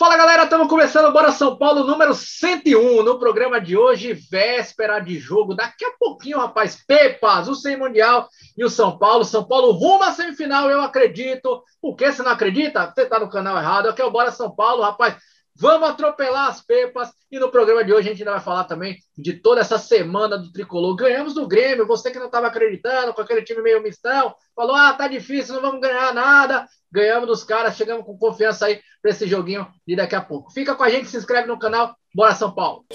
[0.00, 4.98] Fala galera, estamos começando o Bora São Paulo número 101 no programa de hoje, véspera
[4.98, 5.54] de jogo.
[5.54, 8.26] Daqui a pouquinho, rapaz, Pepas, o Sem Mundial
[8.56, 9.26] e o São Paulo.
[9.26, 11.62] São Paulo rumo à semifinal, eu acredito.
[11.82, 12.90] Por que você não acredita?
[12.90, 13.90] Você está no canal errado.
[13.90, 15.16] Aqui é o Bora São Paulo, rapaz.
[15.60, 17.10] Vamos atropelar as pepas.
[17.30, 20.38] E no programa de hoje a gente ainda vai falar também de toda essa semana
[20.38, 20.96] do tricolor.
[20.96, 24.94] Ganhamos do Grêmio, você que não estava acreditando, com aquele time meio mistão, falou: ah,
[24.94, 26.66] tá difícil, não vamos ganhar nada.
[26.90, 30.50] Ganhamos dos caras, chegamos com confiança aí para esse joguinho de daqui a pouco.
[30.50, 31.94] Fica com a gente, se inscreve no canal.
[32.14, 32.86] Bora São Paulo!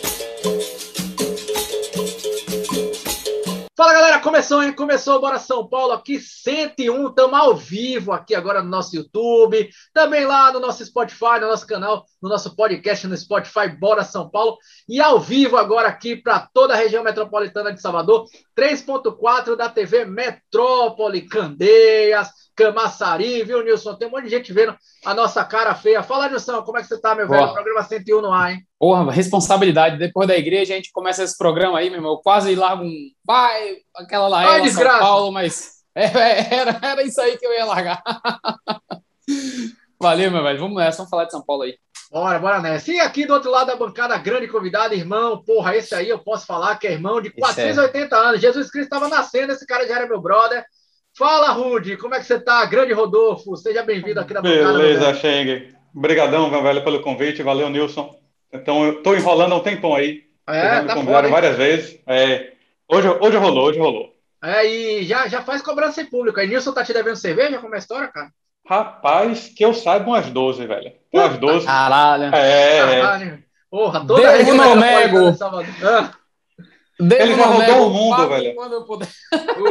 [3.77, 4.71] Fala galera, começou, hein?
[4.71, 10.23] Começou Bora São Paulo aqui, 101, estamos ao vivo aqui agora no nosso YouTube, também
[10.25, 14.57] lá no nosso Spotify, no nosso canal, no nosso podcast no Spotify, Bora São Paulo,
[14.87, 18.25] e ao vivo agora aqui para toda a região metropolitana de Salvador,
[18.57, 23.95] 3.4 da TV Metrópole, Candeias, Camaçari, viu, Nilson?
[23.95, 26.01] Tem um monte de gente vendo a nossa cara feia.
[26.01, 27.51] Fala, Nilson, como é que você tá, meu velho?
[27.51, 28.63] Programa 101 no ar, hein?
[28.79, 29.97] Porra, responsabilidade.
[29.97, 32.13] Depois da igreja, a gente começa esse programa aí, meu irmão.
[32.13, 32.93] Eu quase largo um.
[33.25, 37.65] Vai, aquela lá, Vai, São Paulo, mas é, era, era isso aí que eu ia
[37.65, 38.01] largar.
[39.99, 40.59] Valeu, meu velho.
[40.59, 41.75] Vamos nessa, vamos falar de São Paulo aí.
[42.11, 42.91] Bora, bora nessa.
[42.91, 45.43] E aqui do outro lado da bancada, grande convidado, irmão.
[45.43, 48.19] Porra, esse aí eu posso falar que é irmão de 480 é.
[48.19, 48.41] anos.
[48.41, 50.63] Jesus Cristo estava nascendo, esse cara já era meu brother.
[51.17, 52.65] Fala, Rude, como é que você tá?
[52.65, 54.77] Grande Rodolfo, seja bem-vindo aqui na bancada.
[54.77, 55.73] Beleza, Cheng.
[55.95, 57.41] Obrigadão, meu velho, pelo convite.
[57.41, 58.13] Valeu, Nilson.
[58.51, 60.23] Então, eu tô enrolando há um tempão aí.
[60.45, 61.99] É, tá me convidaram várias vezes.
[62.05, 62.51] É,
[62.85, 64.13] hoje, hoje rolou, hoje rolou.
[64.43, 66.37] É, e já, já faz cobrança em público.
[66.37, 67.59] Aí, Nilson tá te devendo cerveja?
[67.59, 68.29] Como é a história, cara?
[68.67, 70.91] Rapaz, que eu saiba umas 12, velho.
[71.13, 71.65] Umas 12.
[71.65, 72.35] Caralho.
[72.35, 73.43] É, Caralho.
[73.71, 75.31] Porra, toda Deus não nego.
[76.99, 77.15] Ah.
[77.19, 78.55] Ele já rodou o mundo, velho.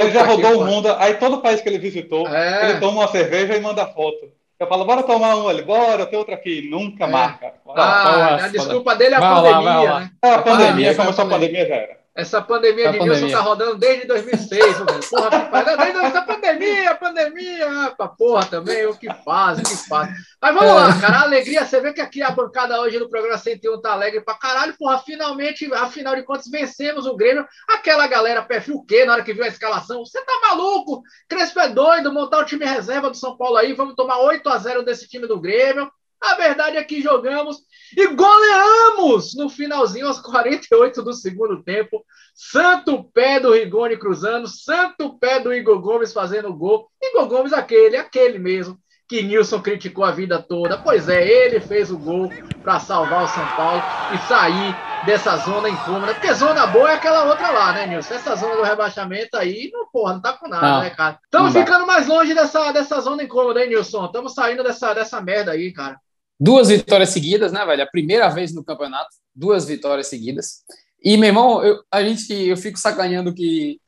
[0.01, 0.95] Ele já rodou o mundo.
[0.99, 2.71] Aí todo país que ele visitou, é.
[2.71, 4.31] ele toma uma cerveja e manda foto.
[4.59, 6.69] Eu falo, bora tomar um ali, bora, tem outro aqui.
[6.71, 7.09] Nunca é.
[7.09, 7.55] marca.
[7.75, 10.01] Ah, a desculpa dele é a vai pandemia, lá, lá.
[10.01, 10.11] né?
[10.23, 12.04] É, a pandemia, começou a pandemia, já era.
[12.17, 15.01] Essa pandemia de Nilson tá rodando desde 2006, velho.
[15.11, 15.77] Porra, que faz.
[15.77, 17.67] Desde essa pandemia, pandemia.
[17.99, 20.11] Ah, porra também, o que faz, o que faz.
[20.41, 21.17] Mas vamos lá, cara.
[21.17, 24.35] A alegria, você vê que aqui a bancada hoje no programa 101 tá alegre pra
[24.35, 24.77] caralho.
[24.79, 27.45] Porra, finalmente, afinal de contas, vencemos o Grêmio.
[27.69, 30.05] Aquela galera perfil Q na hora que viu a escalação.
[30.05, 31.03] Você tá maluco?
[31.29, 33.73] Crespo é doido, montar o time reserva do São Paulo aí.
[33.73, 35.91] Vamos tomar 8 a 0 desse time do Grêmio.
[36.25, 37.59] A verdade é que jogamos
[37.97, 42.05] e goleamos no finalzinho, aos 48 do segundo tempo.
[42.35, 46.89] Santo pé do Rigoni cruzando, santo pé do Igor Gomes fazendo gol.
[47.01, 50.79] Igor Gomes, aquele, aquele mesmo que Nilson criticou a vida toda.
[50.79, 52.31] Pois é, ele fez o gol
[52.63, 53.83] para salvar o São Paulo
[54.15, 54.75] e sair
[55.05, 56.15] dessa zona incômoda.
[56.15, 58.15] Porque zona boa é aquela outra lá, né, Nilson?
[58.15, 61.19] Essa zona do rebaixamento aí, não, porra, não tá com nada, não, né, cara?
[61.23, 64.07] Estamos ficando mais longe dessa, dessa zona incômoda, hein, Nilson?
[64.07, 66.01] Estamos saindo dessa, dessa merda aí, cara.
[66.39, 67.83] Duas vitórias seguidas, né, velho?
[67.83, 70.65] A primeira vez no campeonato, duas vitórias seguidas.
[71.03, 73.81] E, meu irmão, eu, a gente, eu fico sacaneando que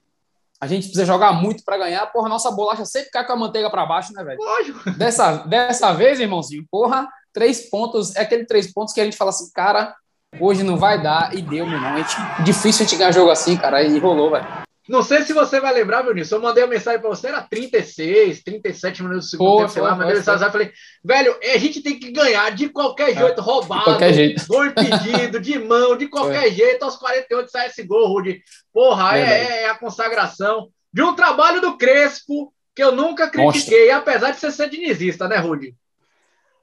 [0.61, 2.07] a gente precisa jogar muito para ganhar.
[2.07, 4.39] Porra, nossa bolacha sempre cai com a manteiga para baixo, né, velho?
[4.39, 4.91] Lógico.
[4.97, 9.31] Dessa, dessa vez, irmãozinho, porra, três pontos, é aquele três pontos que a gente fala
[9.31, 9.95] assim, cara,
[10.41, 11.95] hoje não vai dar, e deu, meu irmão.
[11.95, 14.66] A gente, difícil a gente ganhar jogo assim, cara, e rolou, velho.
[14.89, 16.31] Não sei se você vai lembrar, Vinícius.
[16.31, 19.83] Eu mandei uma mensagem para você, era 36, 37 minutos do segundo Pô, tempo, sei
[19.83, 19.91] lá.
[19.91, 20.73] Mandei uma mensagem falei,
[21.05, 24.47] velho, a gente tem que ganhar de qualquer é, jeito, é, roubado, qualquer jeito.
[24.47, 26.51] gol impedido, de mão, de qualquer é.
[26.51, 26.85] jeito.
[26.85, 28.41] Aos 48 sai esse gol, Rudy.
[28.73, 33.97] Porra, é, é, a consagração de um trabalho do Crespo que eu nunca critiquei, Mostra.
[33.97, 35.75] apesar de ser sandinizista, né, Rudy?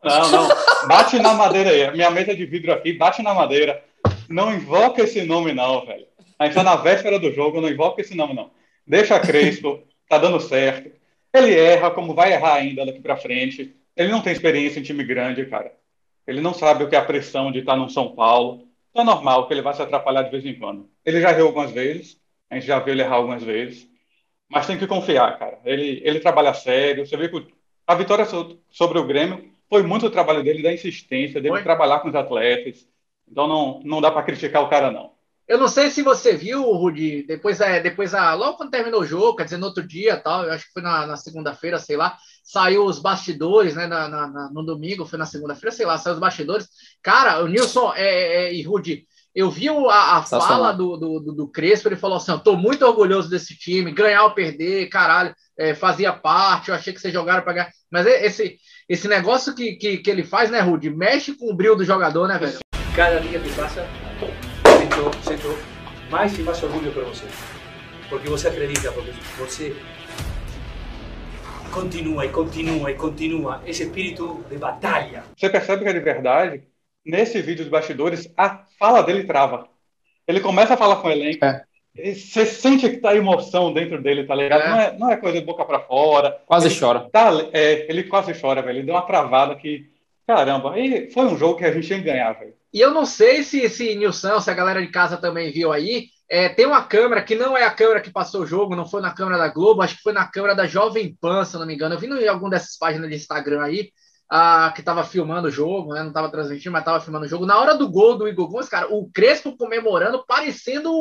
[0.03, 0.47] Não, não.
[0.88, 1.91] Bate na madeira aí.
[1.91, 3.84] Minha mesa de vidro aqui, bate na madeira.
[4.29, 6.05] Não invoca esse nome, não, velho.
[6.43, 8.51] A gente tá na véspera do jogo, não invoca esse nome, não.
[8.85, 10.91] Deixa Crespo, tá dando certo.
[11.33, 13.73] Ele erra, como vai errar ainda daqui para frente.
[13.95, 15.73] Ele não tem experiência em time grande, cara.
[16.27, 18.67] Ele não sabe o que é a pressão de estar no São Paulo.
[18.91, 20.89] Então é normal que ele vai se atrapalhar de vez em quando.
[21.05, 23.89] Ele já errou algumas vezes, a gente já viu ele errar algumas vezes.
[24.49, 25.59] Mas tem que confiar, cara.
[25.63, 27.05] Ele, ele trabalha sério.
[27.05, 27.47] Você vê que
[27.87, 28.25] a vitória
[28.69, 31.63] sobre o Grêmio foi muito o trabalho dele, da insistência, dele foi.
[31.63, 32.85] trabalhar com os atletas.
[33.28, 35.12] Então não, não dá para criticar o cara, não.
[35.47, 39.05] Eu não sei se você viu, Rudi, depois, é, depois a, logo quando terminou o
[39.05, 41.97] jogo, quer dizer, no outro dia, tal, eu acho que foi na, na segunda-feira, sei
[41.97, 46.13] lá, saiu os bastidores, né, na, na, no domingo, foi na segunda-feira, sei lá, saiu
[46.13, 46.67] os bastidores.
[47.01, 49.05] Cara, o Nilson é, é, e Rudi,
[49.35, 52.85] eu vi a, a fala do, do, do, Crespo, ele falou assim, eu tô muito
[52.85, 57.43] orgulhoso desse time, ganhar ou perder, caralho, é, fazia parte, eu achei que vocês jogaram
[57.43, 57.72] para ganhar.
[57.91, 58.57] Mas é, esse,
[58.87, 62.29] esse negócio que, que, que ele faz, né, Rudi, mexe com o brilho do jogador,
[62.29, 62.59] né, velho?
[62.96, 63.81] Cada dia que passa
[64.93, 65.57] sinto, sinto
[66.09, 67.25] mais e mais orgulho por você.
[68.09, 69.75] Porque você acredita, porque você
[71.72, 75.23] continua e continua e continua esse espírito de batalha.
[75.35, 76.63] Você percebe que é de verdade
[77.05, 79.67] nesse vídeo dos bastidores, a fala dele trava.
[80.28, 81.43] Ele começa a falar com o elenco.
[81.43, 81.63] É.
[81.96, 84.61] Você sente que tá emoção dentro dele, tá ligado?
[84.61, 84.69] É.
[84.69, 86.41] Não, é, não é coisa de boca para fora.
[86.46, 87.09] Quase ele chora.
[87.11, 88.79] Tá, é, ele quase chora, velho.
[88.79, 89.91] Ele deu uma travada que.
[90.25, 92.53] Caramba, e foi um jogo que a gente tinha que ganhar, velho.
[92.73, 96.08] E eu não sei se, se Nilson, se a galera de casa também viu aí,
[96.29, 99.02] é, tem uma câmera que não é a câmera que passou o jogo, não foi
[99.02, 101.75] na câmera da Globo, acho que foi na câmera da Jovem Pan, se não me
[101.75, 101.93] engano.
[101.93, 103.91] Eu vi em alguma dessas páginas de Instagram aí,
[104.28, 106.02] ah, que estava filmando o jogo, né?
[106.02, 107.46] Não estava transmitindo, mas estava filmando o jogo.
[107.46, 110.91] Na hora do gol do Igor Gomes, cara, o Crespo comemorando, parecendo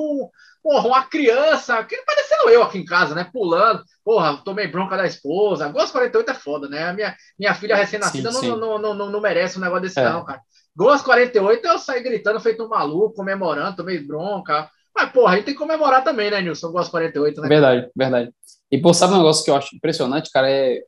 [0.62, 3.28] porra, uma criança, que parecendo eu aqui em casa, né?
[3.32, 3.82] Pulando.
[4.04, 5.68] Porra, tomei bronca da esposa.
[5.68, 6.92] Gol 48 é foda, né?
[6.92, 10.04] Minha, minha filha recém-nascida não, não, não, não, não, merece um negócio desse, é.
[10.04, 10.40] não, cara.
[10.74, 14.70] Gol 48 eu saí gritando, feito um maluco, comemorando, tomei bronca.
[14.94, 16.72] Mas, porra, a gente tem que comemorar também, né, Nilson?
[16.72, 17.48] Gol 48, né?
[17.48, 18.32] Verdade, verdade.
[18.70, 20.50] E, pô, sabe um negócio que eu acho impressionante, cara?
[20.50, 20.82] É.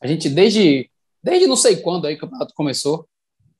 [0.00, 0.90] A gente, desde
[1.22, 3.06] desde não sei quando aí o campeonato começou.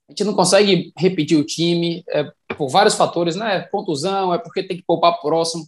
[0.09, 2.25] A gente não consegue repetir o time é,
[2.57, 3.61] por vários fatores, né?
[3.71, 5.65] Contusão, é porque tem que poupar próximo.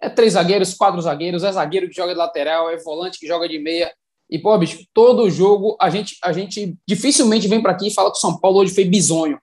[0.00, 3.48] É três zagueiros, quatro zagueiros, é zagueiro que joga de lateral, é volante que joga
[3.48, 3.92] de meia.
[4.28, 8.10] E, pô, bicho, todo jogo a gente, a gente dificilmente vem para aqui e fala
[8.10, 9.38] que o São Paulo hoje foi bizonho.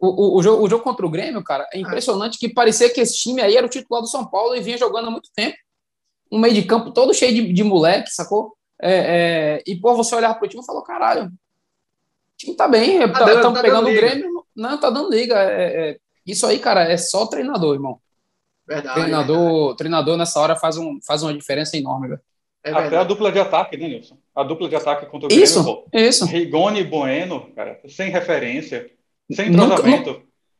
[0.00, 3.00] O, o, o, jogo, o jogo contra o Grêmio, cara, é impressionante que parecia que
[3.00, 5.56] esse time aí era o titular do São Paulo e vinha jogando há muito tempo.
[6.30, 8.56] Um meio de campo todo cheio de, de moleque, sacou?
[8.82, 11.32] É, é, e, pô, você olhar pro time e falou, caralho, o
[12.36, 15.36] time tá bem, tá, tá, tá pegando o Grêmio, não, tá dando liga.
[15.36, 18.00] É, é, isso aí, cara, é só treinador, irmão.
[18.66, 19.76] Verdade, treinador, verdade.
[19.76, 22.20] treinador nessa hora faz, um, faz uma diferença enorme, velho.
[22.64, 24.16] É Até a dupla de ataque, né, Nilson?
[24.34, 26.08] A dupla de ataque contra o isso, Grêmio.
[26.08, 28.90] Isso, Rigoni e Bueno, cara, sem referência,
[29.30, 29.50] sem.
[29.50, 29.82] Nunca,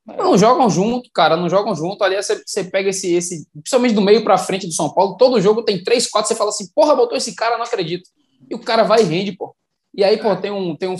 [0.07, 2.05] não, não, jogam junto, cara, não jogam junto.
[2.05, 5.41] Ali você, você pega esse, esse, principalmente do meio para frente do São Paulo, todo
[5.41, 8.07] jogo tem três, quatro, você fala assim, porra, botou esse cara, não acredito.
[8.51, 9.57] E o cara vai e rende, pô.
[9.95, 10.97] E aí, pô, tem um, tem um,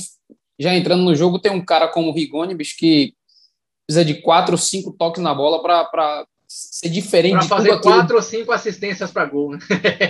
[0.59, 3.13] já entrando no jogo, tem um cara como o Rigoni, bicho, que
[3.87, 8.53] precisa de quatro, cinco toques na bola para ser diferente pra fazer quatro ou cinco
[8.53, 9.53] assistências para gol.
[9.53, 9.59] Né?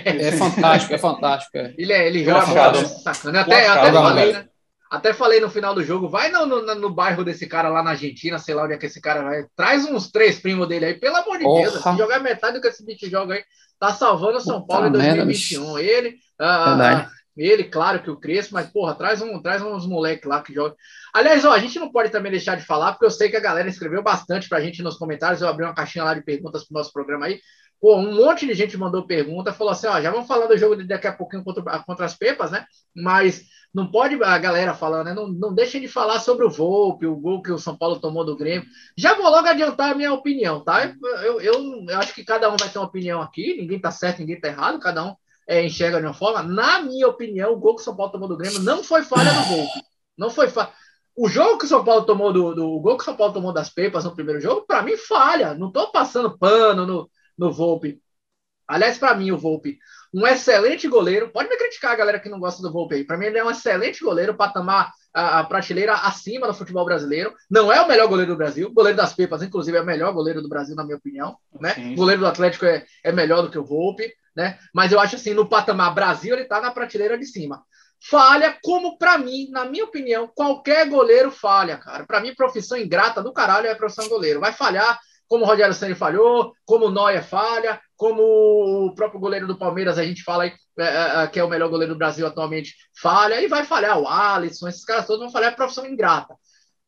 [0.04, 1.56] É fantástico, é fantástico.
[1.56, 1.74] É.
[1.78, 3.38] Ele, é, ele joga bola sacando.
[3.38, 4.48] Até, até falei, né?
[4.90, 7.90] Até falei no final do jogo, vai no, no, no, bairro desse cara lá na
[7.90, 9.46] Argentina, sei lá onde é que esse cara vai.
[9.56, 11.70] Traz uns três primos dele aí, pelo amor de Porra.
[11.70, 11.82] Deus.
[11.82, 13.42] Se jogar metade do que esse bicho joga aí,
[13.80, 15.74] tá salvando o São Paulo em 2021.
[15.74, 20.28] Merda, ele, ah, ele, claro que o Crespo, mas porra, traz, um, traz uns moleques
[20.28, 20.76] lá que jogam.
[21.12, 23.40] Aliás, ó, a gente não pode também deixar de falar, porque eu sei que a
[23.40, 25.42] galera escreveu bastante pra gente nos comentários.
[25.42, 27.40] Eu abri uma caixinha lá de perguntas pro nosso programa aí.
[27.80, 30.76] Pô, um monte de gente mandou pergunta, falou assim: ó, já vamos falar do jogo
[30.86, 32.64] daqui a pouquinho contra, contra as Pepas, né?
[32.94, 33.44] Mas
[33.74, 35.14] não pode a galera falando, né?
[35.14, 38.24] Não, não deixem de falar sobre o Volpe, o gol que o São Paulo tomou
[38.24, 38.66] do Grêmio.
[38.96, 40.94] Já vou logo adiantar a minha opinião, tá?
[41.24, 44.20] Eu, eu, eu acho que cada um vai ter uma opinião aqui, ninguém tá certo,
[44.20, 45.16] ninguém tá errado, cada um
[45.46, 46.42] é, enxerga de uma forma.
[46.42, 49.32] Na minha opinião, o gol que o São Paulo tomou do Grêmio não foi falha
[49.32, 49.82] do Volpe.
[50.16, 50.72] Não foi falha.
[51.16, 53.32] O jogo que o São Paulo tomou do, do o gol que o São Paulo
[53.32, 55.54] tomou das Pepas no primeiro jogo, para mim falha.
[55.54, 58.00] Não tô passando pano no, no Volpe.
[58.66, 59.78] Aliás, para mim, o Volpe
[60.14, 61.28] um excelente goleiro.
[61.30, 63.04] Pode me criticar a galera que não gosta do Volpe aí.
[63.04, 66.84] Para mim, ele é um excelente goleiro para tomar a, a, prateleira acima do futebol
[66.84, 67.34] brasileiro.
[67.50, 68.68] Não é o melhor goleiro do Brasil.
[68.68, 71.36] O goleiro das Pepas, inclusive, é o melhor goleiro do Brasil, na minha opinião.
[71.60, 71.74] Né?
[71.92, 74.12] O goleiro do Atlético é, é melhor do que o Volpe.
[74.36, 74.58] Né?
[74.72, 77.62] Mas eu acho assim, no patamar Brasil, ele está na prateleira de cima.
[78.10, 82.04] Falha, como para mim, na minha opinião, qualquer goleiro falha, cara.
[82.04, 84.40] Para mim, profissão ingrata do caralho é profissão goleiro.
[84.40, 88.22] Vai falhar, como o Rogério Senna falhou, como o Noia falha, como
[88.86, 91.48] o próprio goleiro do Palmeiras, a gente fala aí, é, é, é, que é o
[91.48, 95.32] melhor goleiro do Brasil atualmente, falha, e vai falhar o Alisson, esses caras todos vão
[95.32, 96.34] falhar, é profissão ingrata.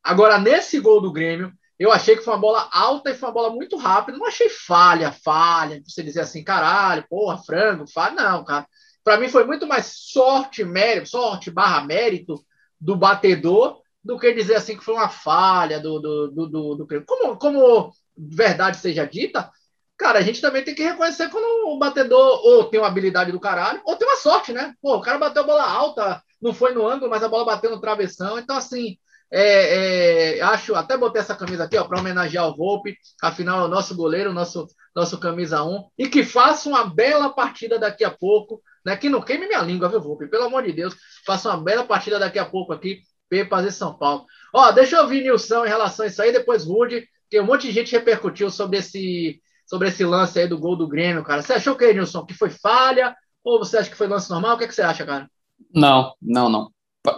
[0.02, 3.34] Agora, nesse gol do Grêmio, eu achei que foi uma bola alta e foi uma
[3.34, 8.44] bola muito rápida, não achei falha, falha, você dizer assim, caralho, porra, frango, falha, não,
[8.44, 8.66] cara.
[9.04, 12.44] Para mim foi muito mais sorte, mérito, sorte barra mérito
[12.80, 17.04] do batedor do que dizer assim que foi uma falha do, do, do, do, do
[17.04, 19.50] como, como verdade seja dita,
[19.96, 23.40] cara, a gente também tem que reconhecer quando o batedor ou tem uma habilidade do
[23.40, 24.74] caralho, ou tem uma sorte, né?
[24.80, 27.70] Pô, o cara bateu a bola alta, não foi no ângulo, mas a bola bateu
[27.70, 28.38] no travessão.
[28.38, 28.96] Então, assim,
[29.30, 33.64] é, é, acho, até botei essa camisa aqui, ó, para homenagear o Volpe, afinal, é
[33.64, 38.10] o nosso goleiro, nosso, nosso camisa 1, e que faça uma bela partida daqui a
[38.10, 38.96] pouco, né?
[38.96, 40.28] Que não queime minha língua, viu, Volpe?
[40.28, 43.96] Pelo amor de Deus, faça uma bela partida daqui a pouco aqui, Pepas e São
[43.98, 44.24] Paulo.
[44.54, 47.66] Ó, deixa eu ouvir Nilson em relação a isso aí, depois Rude, porque um monte
[47.66, 51.42] de gente repercutiu sobre esse, sobre esse lance aí do gol do Grêmio, cara.
[51.42, 53.14] Você achou que, Nilson, que foi falha?
[53.42, 54.54] Ou você acha que foi lance normal?
[54.54, 55.28] O que, é que você acha, cara?
[55.74, 56.70] Não, não, não.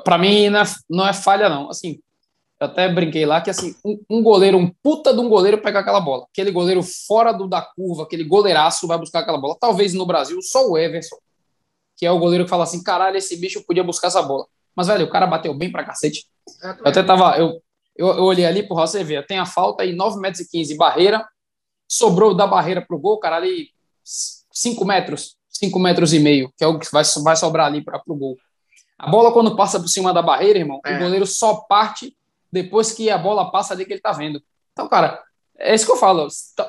[0.05, 1.71] Para mim não é, não é falha, não.
[1.71, 2.01] Assim,
[2.61, 5.81] eu até brinquei lá que assim, um, um, goleiro, um puta de um goleiro pega
[5.81, 6.27] aquela bola.
[6.33, 9.57] Aquele goleiro fora do, da curva, aquele goleiraço vai buscar aquela bola.
[9.61, 11.17] Talvez no Brasil só o Everson,
[11.97, 14.47] que é o goleiro que fala assim: caralho, esse bicho podia buscar essa bola.
[14.75, 16.27] Mas, velho, o cara bateu bem pra cacete.
[16.63, 17.37] Eu até tava.
[17.37, 17.61] Eu,
[17.97, 20.77] Eu, eu olhei ali, porra, você vê, tem a falta aí, 9 metros e 15,
[20.77, 21.27] barreira,
[21.89, 23.71] sobrou da barreira pro gol, cara, ali
[24.05, 27.99] 5 metros, 5 metros e meio, que é o que vai, vai sobrar ali para
[27.99, 28.37] pro gol.
[28.99, 30.97] A bola, quando passa por cima da barreira, irmão, é.
[30.97, 32.17] o goleiro só parte
[32.51, 34.43] depois que a bola passa ali que ele tá vendo.
[34.73, 35.23] Então, cara,
[35.59, 36.27] é isso que eu falo.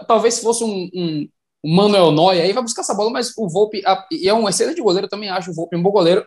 [0.08, 1.30] Talvez se fosse um, um,
[1.64, 4.48] um Manuel Noia, aí vai buscar essa bola, mas o Volpe, a, e é um
[4.48, 6.26] excelente goleiro, eu também acho o Volpe um bom goleiro.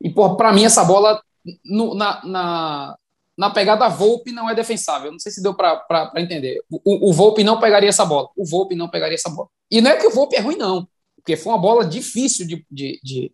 [0.00, 1.20] E, porra, pra mim, essa bola
[1.64, 2.96] no, na, na,
[3.36, 5.12] na pegada Volpe não é defensável.
[5.12, 6.62] Não sei se deu para entender.
[6.70, 8.28] O, o Volpe não pegaria essa bola.
[8.36, 9.48] O Volpe não pegaria essa bola.
[9.70, 10.88] E não é que o Volpe é ruim, não.
[11.16, 13.32] Porque foi uma bola difícil de, de, de,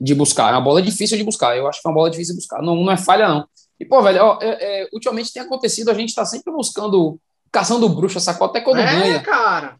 [0.00, 0.48] de buscar.
[0.48, 1.56] É uma bola difícil de buscar.
[1.56, 2.62] Eu acho que foi uma bola difícil de buscar.
[2.62, 3.46] Não, não é falha, não.
[3.78, 7.18] E, pô, velho, ó, é, é, ultimamente tem acontecido, a gente tá sempre buscando,
[7.50, 8.46] caçando bruxa, sacou?
[8.46, 9.20] Até quando é, ganha.
[9.20, 9.76] cara.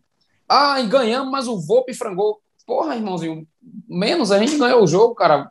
[0.48, 2.40] Ah, e ganhamos, mas o Volpe frangou.
[2.66, 3.46] Porra, irmãozinho,
[3.88, 5.50] menos a gente ganhou o jogo, cara.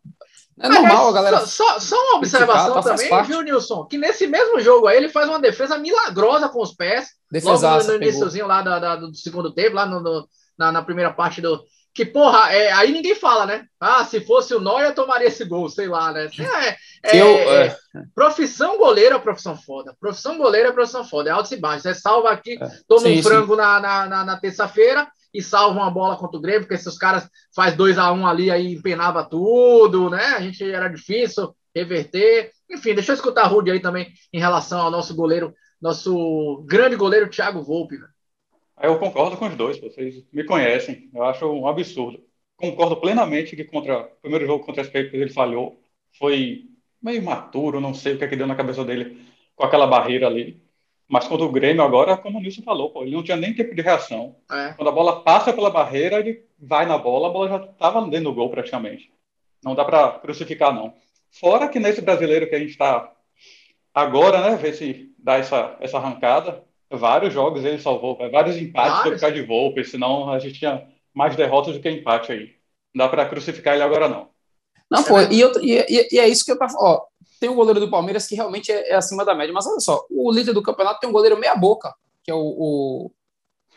[0.62, 1.46] É normal, a galera.
[1.46, 3.86] Só, só uma observação tá, também, viu, Nilson?
[3.86, 7.08] Que nesse mesmo jogo aí ele faz uma defesa milagrosa com os pés.
[7.32, 10.72] Defesaça, logo no, no iníciozinho lá da, da, do segundo tempo, lá no, no na,
[10.72, 11.64] na, primeira parte do.
[11.94, 13.66] Que, porra, é, aí ninguém fala, né?
[13.80, 16.30] Ah, se fosse o Neuer, tomaria esse gol, sei lá, né?
[16.40, 17.76] É, é, Eu, é, é,
[18.14, 19.96] profissão goleiro é profissão foda.
[20.00, 21.30] Profissão goleiro é profissão foda.
[21.30, 21.84] É altos e baixos.
[21.84, 22.70] Você salva aqui, é.
[22.88, 23.62] toma sim, um frango sim.
[23.62, 27.30] na, na, na, na terça-feira e salvam a bola contra o Grêmio, porque esses caras
[27.56, 30.24] faz 2 a 1 um ali, aí empenava tudo, né?
[30.24, 32.52] A gente era difícil reverter.
[32.70, 36.96] Enfim, deixa eu escutar a Rude aí também em relação ao nosso goleiro, nosso grande
[36.96, 37.98] goleiro Thiago Volpe.
[37.98, 38.08] Né?
[38.82, 41.10] Eu concordo com os dois, vocês me conhecem.
[41.14, 42.24] Eu acho um absurdo.
[42.56, 45.82] Concordo plenamente que contra o primeiro jogo contra as Papers ele falhou.
[46.18, 46.66] Foi
[47.02, 49.22] meio maturo, não sei o que, é que deu na cabeça dele
[49.56, 50.62] com aquela barreira ali.
[51.08, 53.74] Mas quando o Grêmio agora, como o Nilson falou, pô, ele não tinha nem tempo
[53.74, 54.36] de reação.
[54.52, 54.74] É.
[54.74, 58.26] Quando a bola passa pela barreira, ele vai na bola, a bola já estava dentro
[58.26, 59.12] do gol praticamente.
[59.64, 60.94] Não dá para crucificar, não.
[61.32, 63.12] Fora que nesse brasileiro que a gente está
[63.94, 69.20] agora, né, ver se dá essa, essa arrancada, vários jogos ele salvou, vários empates por
[69.20, 72.52] causa de Volpe, senão a gente tinha mais derrotas do que empate aí.
[72.94, 74.30] Não dá para crucificar ele agora, não.
[74.90, 76.74] Não, pô, e, eu, e, e, é isso que eu tava.
[76.78, 77.04] Ó,
[77.40, 79.54] tem um goleiro do Palmeiras que realmente é, é, acima da média.
[79.54, 81.94] Mas olha só, o líder do campeonato tem um goleiro meia-boca,
[82.24, 83.12] que é o, o,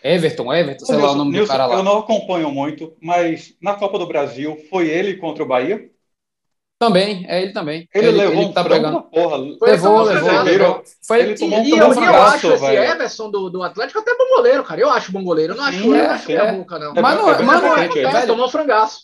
[0.02, 1.76] Everton, Everton, sei lá o nome Nilson, do cara lá.
[1.76, 5.90] Eu não acompanho muito, mas na Copa do Brasil foi ele contra o Bahia?
[6.82, 7.88] Também, é ele também.
[7.94, 9.02] Ele, ele levou ele um tá pegando.
[9.02, 9.36] porra.
[9.36, 10.82] Levou, levou, levou.
[11.06, 14.28] Foi, ele tomou um e, eu, eu acho esse Everson do, do Atlético até bom
[14.34, 14.80] goleiro, cara.
[14.80, 15.52] Eu acho bom goleiro.
[15.52, 16.52] Eu não acho, Sim, é, acho é.
[16.52, 16.92] boca, não.
[16.92, 19.02] Mas não, é, mas não é, velho, tomou um frangaço.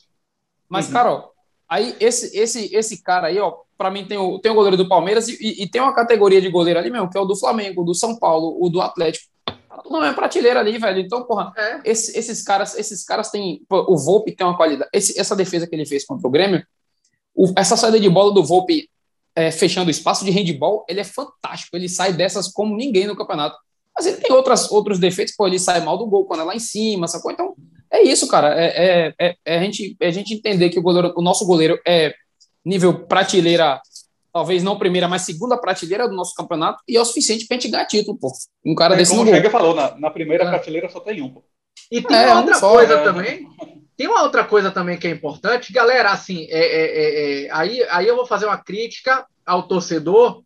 [0.68, 0.92] Mas, uhum.
[0.92, 1.32] Carol,
[1.68, 4.88] aí esse, esse, esse cara aí, ó, para mim tem o, tem o goleiro do
[4.88, 7.84] Palmeiras e, e, tem uma categoria de goleiro ali mesmo, que é o do Flamengo,
[7.84, 9.28] do São Paulo, o do Atlético.
[9.88, 10.98] Não é prateleira ali, velho.
[10.98, 11.80] Então, porra, é.
[11.84, 13.62] esse, esses caras, esses caras têm.
[13.68, 14.90] Pô, o Volpe tem uma qualidade.
[14.92, 16.66] Esse, essa defesa que ele fez contra o Grêmio,
[17.38, 18.90] o, essa saída de bola do Volpe
[19.36, 21.76] é, fechando o espaço de handball, ele é fantástico.
[21.76, 23.56] Ele sai dessas como ninguém no campeonato.
[23.96, 26.56] Mas ele tem outras, outros defeitos, pô, ele sai mal do gol quando é lá
[26.56, 27.30] em cima, sacou?
[27.30, 27.54] Então,
[27.90, 28.60] é isso, cara.
[28.60, 31.46] É, é, é, é a, gente, é a gente entender que o, goleiro, o nosso
[31.46, 32.12] goleiro é
[32.64, 33.80] nível prateleira,
[34.32, 37.60] talvez não primeira, mas segunda prateleira do nosso campeonato, e é o suficiente para a
[37.60, 38.32] gente ganhar título, pô.
[38.64, 40.48] Um cara é, desse como o falou, na, na primeira é.
[40.48, 41.44] prateleira só tem um, pô.
[41.90, 43.46] E tem é, outra um coisa só, também.
[43.98, 46.12] Tem uma outra coisa também que é importante, galera.
[46.12, 50.44] Assim, é, é, é, aí, aí eu vou fazer uma crítica ao torcedor.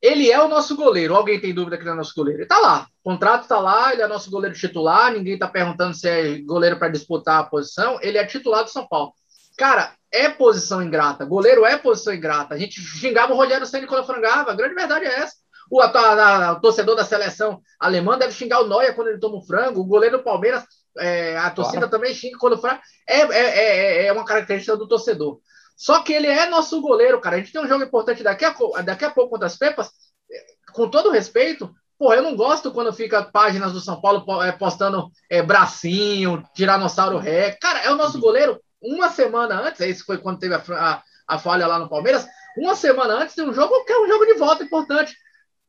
[0.00, 1.16] Ele é o nosso goleiro.
[1.16, 2.42] Alguém tem dúvida que ele é nosso goleiro?
[2.42, 2.86] Ele tá lá.
[3.02, 5.12] O contrato tá lá, ele é nosso goleiro titular.
[5.12, 7.98] Ninguém tá perguntando se é goleiro para disputar a posição.
[8.00, 9.12] Ele é titular do São Paulo.
[9.58, 11.24] Cara, é posição ingrata.
[11.24, 12.54] Goleiro é posição ingrata.
[12.54, 14.52] A gente xingava o Rogério Senna quando frangava.
[14.52, 15.34] A grande verdade é essa.
[15.68, 19.38] O, a, a, o, torcedor da seleção alemã deve xingar o Neuer quando ele toma
[19.38, 19.80] um frango.
[19.80, 20.64] O goleiro do Palmeiras,
[20.98, 21.90] é, a torcida claro.
[21.90, 22.80] também xinga quando frango.
[23.08, 25.40] É, é, é, é, uma característica do torcedor.
[25.76, 27.36] Só que ele é nosso goleiro, cara.
[27.36, 29.90] A gente tem um jogo importante daqui a, daqui a pouco contra as Pepas.
[30.72, 35.10] Com todo respeito, Pô, eu não gosto quando fica páginas do São Paulo é, postando
[35.30, 37.52] é, bracinho, Tiranossauro Ré.
[37.52, 41.38] Cara, é o nosso goleiro uma semana antes, esse foi quando teve a, a, a
[41.38, 44.34] falha lá no Palmeiras, uma semana antes tem um jogo que é um jogo de
[44.34, 45.16] volta importante.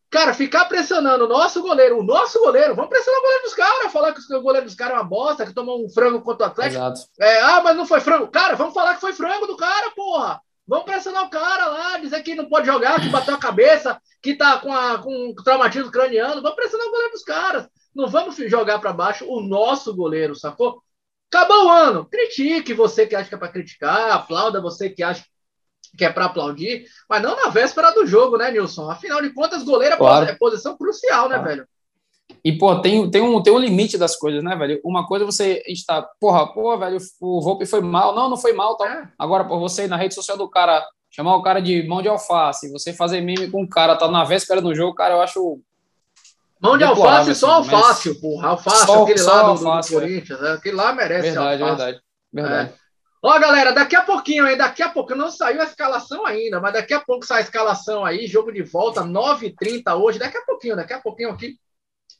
[0.09, 3.64] Cara, ficar pressionando o nosso goleiro, o nosso goleiro, vamos pressionar o goleiro dos caras,
[3.95, 6.49] falar que o goleiro dos caras é uma bosta, que tomou um frango contra o
[6.49, 6.83] Atlético.
[7.19, 8.27] É, ah, mas não foi frango.
[8.27, 10.41] Cara, vamos falar que foi frango do cara, porra.
[10.67, 14.35] Vamos pressionar o cara lá, dizer que não pode jogar, que bateu a cabeça, que
[14.35, 16.41] tá com, a, com um traumatismo craniano.
[16.41, 17.67] Vamos pressionar o goleiro dos caras.
[17.95, 20.81] Não vamos jogar para baixo o nosso goleiro, sacou?
[21.31, 22.05] Acabou o ano.
[22.05, 25.23] Critique você que acha que é para criticar, aplauda você que acha
[25.97, 28.89] que é para aplaudir, mas não na véspera do jogo, né, Nilson?
[28.89, 30.25] Afinal de contas, goleiro é claro.
[30.25, 31.65] é posição crucial, né, velho?
[32.45, 34.79] E, pô, tem, tem, um, tem um limite das coisas, né, velho?
[34.85, 38.13] Uma coisa você está, porra, pô, velho, o Volpe foi mal.
[38.13, 38.85] Não, não foi mal, tal.
[38.85, 39.09] É.
[39.17, 42.71] Agora, por você na rede social do cara chamar o cara de mão de alface,
[42.71, 45.59] você fazer meme com o cara, tá na véspera do jogo, cara, eu acho.
[46.61, 48.17] Mão de alface, assim, só alface, mas...
[48.19, 48.49] porra.
[48.49, 50.51] Alface, só, aquele só lá do, alface, do, do Corinthians, né?
[50.51, 51.77] aquele lá merece verdade, alface.
[51.77, 52.69] Verdade, verdade.
[52.69, 52.85] É.
[53.23, 56.73] Ó, galera, daqui a pouquinho aí, daqui a pouco, não saiu a escalação ainda, mas
[56.73, 60.75] daqui a pouco sai a escalação aí, jogo de volta, 9h30 hoje, daqui a pouquinho,
[60.75, 61.57] daqui a pouquinho aqui,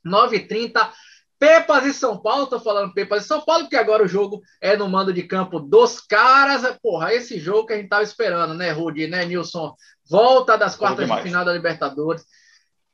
[0.06, 0.90] 9h30,
[1.38, 4.78] Pepas e São Paulo, tô falando Pepas e São Paulo, porque agora o jogo é
[4.78, 8.72] no mando de campo dos caras, porra, esse jogo que a gente tava esperando, né,
[8.72, 9.76] Rudy, né, Nilson?
[10.10, 12.24] Volta das quartas de final da Libertadores,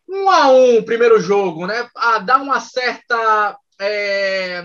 [0.09, 3.57] um a um, primeiro jogo, né, a dar uma certa...
[3.79, 4.63] É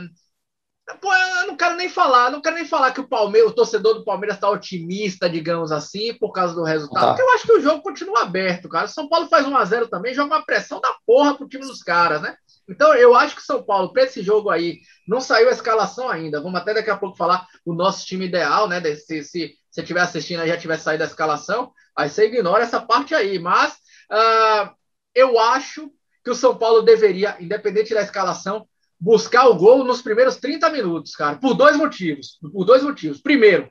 [1.00, 3.94] Pô, eu não quero nem falar, não quero nem falar que o Palmeiras, o torcedor
[3.94, 7.02] do Palmeiras está otimista, digamos assim, por causa do resultado.
[7.02, 7.08] Tá.
[7.08, 8.86] Porque eu acho que o jogo continua aberto, cara.
[8.86, 11.82] São Paulo faz 1 a 0 também, joga uma pressão da porra pro time dos
[11.82, 12.36] caras, né?
[12.68, 16.40] Então, eu acho que São Paulo, para esse jogo aí, não saiu a escalação ainda.
[16.40, 18.80] Vamos até daqui a pouco falar o nosso time ideal, né?
[18.94, 22.80] Se, se você estiver assistindo e já tiver saído da escalação, aí você ignora essa
[22.80, 23.38] parte aí.
[23.38, 23.74] Mas
[24.10, 24.74] uh,
[25.14, 25.90] eu acho
[26.24, 28.66] que o São Paulo deveria, independente da escalação,
[28.98, 32.38] buscar o gol nos primeiros 30 minutos, cara, por dois motivos.
[32.52, 33.20] Por dois motivos.
[33.20, 33.70] Primeiro,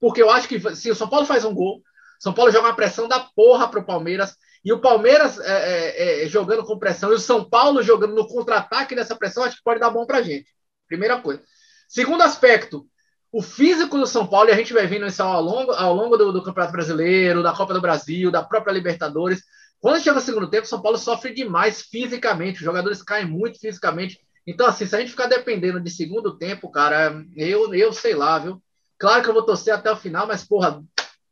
[0.00, 1.82] porque eu acho que se o São Paulo faz um gol,
[2.18, 6.28] São Paulo joga uma pressão da porra pro Palmeiras, e o Palmeiras é, é, é,
[6.28, 9.78] jogando com pressão e o São Paulo jogando no contra-ataque nessa pressão, acho que pode
[9.78, 10.46] dar bom pra gente.
[10.88, 11.42] Primeira coisa.
[11.86, 12.86] Segundo aspecto,
[13.30, 16.16] o físico do São Paulo, e a gente vai vendo isso ao longo, ao longo
[16.16, 19.42] do, do Campeonato Brasileiro, da Copa do Brasil, da própria Libertadores.
[19.80, 23.60] Quando chega no segundo tempo, o São Paulo sofre demais fisicamente, os jogadores caem muito
[23.60, 28.14] fisicamente então, assim, se a gente ficar dependendo de segundo tempo, cara, eu, eu sei
[28.14, 28.62] lá, viu?
[28.98, 30.82] Claro que eu vou torcer até o final, mas, porra,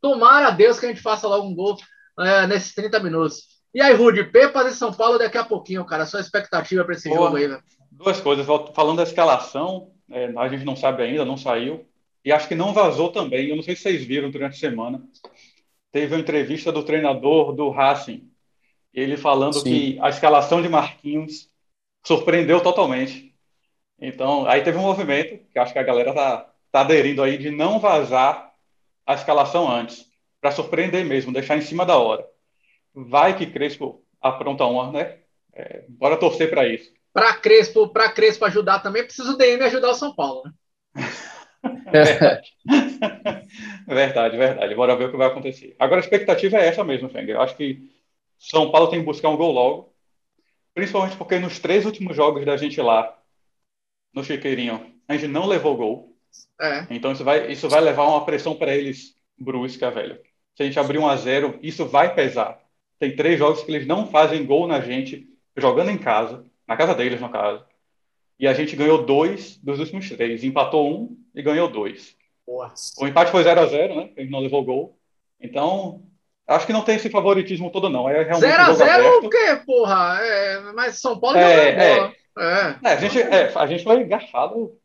[0.01, 1.77] tomara a Deus que a gente faça logo um gol
[2.19, 3.53] é, nesses 30 minutos.
[3.73, 6.05] E aí, Rude, Pepas e São Paulo daqui a pouquinho, cara.
[6.05, 7.63] Sua expectativa para esse porra, jogo aí, velho?
[7.91, 8.45] Duas coisas.
[8.75, 11.87] Falando da escalação, é, a gente não sabe ainda, não saiu.
[12.25, 13.49] E acho que não vazou também.
[13.49, 15.03] Eu não sei se vocês viram durante a semana.
[15.91, 18.29] Teve uma entrevista do treinador do Racing.
[18.93, 19.63] Ele falando Sim.
[19.63, 21.49] que a escalação de Marquinhos
[22.03, 23.33] surpreendeu totalmente.
[23.99, 27.49] Então, aí teve um movimento, que acho que a galera tá, tá aderindo aí, de
[27.49, 28.51] não vazar
[29.05, 30.05] a escalação antes,
[30.41, 32.25] para surpreender mesmo, deixar em cima da hora.
[32.93, 35.19] Vai que Crespo apronta uma, né?
[35.53, 36.91] É, bora torcer para isso.
[37.13, 40.51] Para Crespo, para Crespo ajudar também, precisa o DM ajudar o São Paulo, né?
[41.91, 42.53] verdade.
[43.87, 44.75] verdade, verdade.
[44.75, 45.75] Bora ver o que vai acontecer.
[45.79, 47.29] Agora a expectativa é essa mesmo, Feng.
[47.29, 47.87] Eu acho que
[48.37, 49.92] São Paulo tem que buscar um gol logo.
[50.73, 53.17] Principalmente porque nos três últimos jogos da gente lá,
[54.13, 56.17] no Chiqueirinho, a gente não levou gol.
[56.59, 56.87] É.
[56.89, 60.19] Então isso vai, isso vai levar uma pressão para eles brusca, velho.
[60.55, 62.59] Se a gente abrir 1 a 0 isso vai pesar.
[62.99, 66.95] Tem três jogos que eles não fazem gol na gente, jogando em casa, na casa
[66.95, 67.65] deles, no caso.
[68.39, 70.43] E a gente ganhou dois dos últimos três.
[70.43, 72.15] Empatou um e ganhou dois.
[72.45, 72.73] Boa.
[72.97, 74.09] O empate foi 0 a 0 né?
[74.15, 74.99] A gente não levou gol.
[75.39, 76.03] Então,
[76.47, 78.09] Acho que não tem esse favoritismo todo, não.
[78.09, 80.19] É realmente 0x0 o quê, porra?
[80.21, 82.13] É, mas São Paulo é, é, bola.
[82.37, 82.75] É.
[82.83, 82.93] é.
[82.93, 84.77] a, gente, é, a gente foi garfado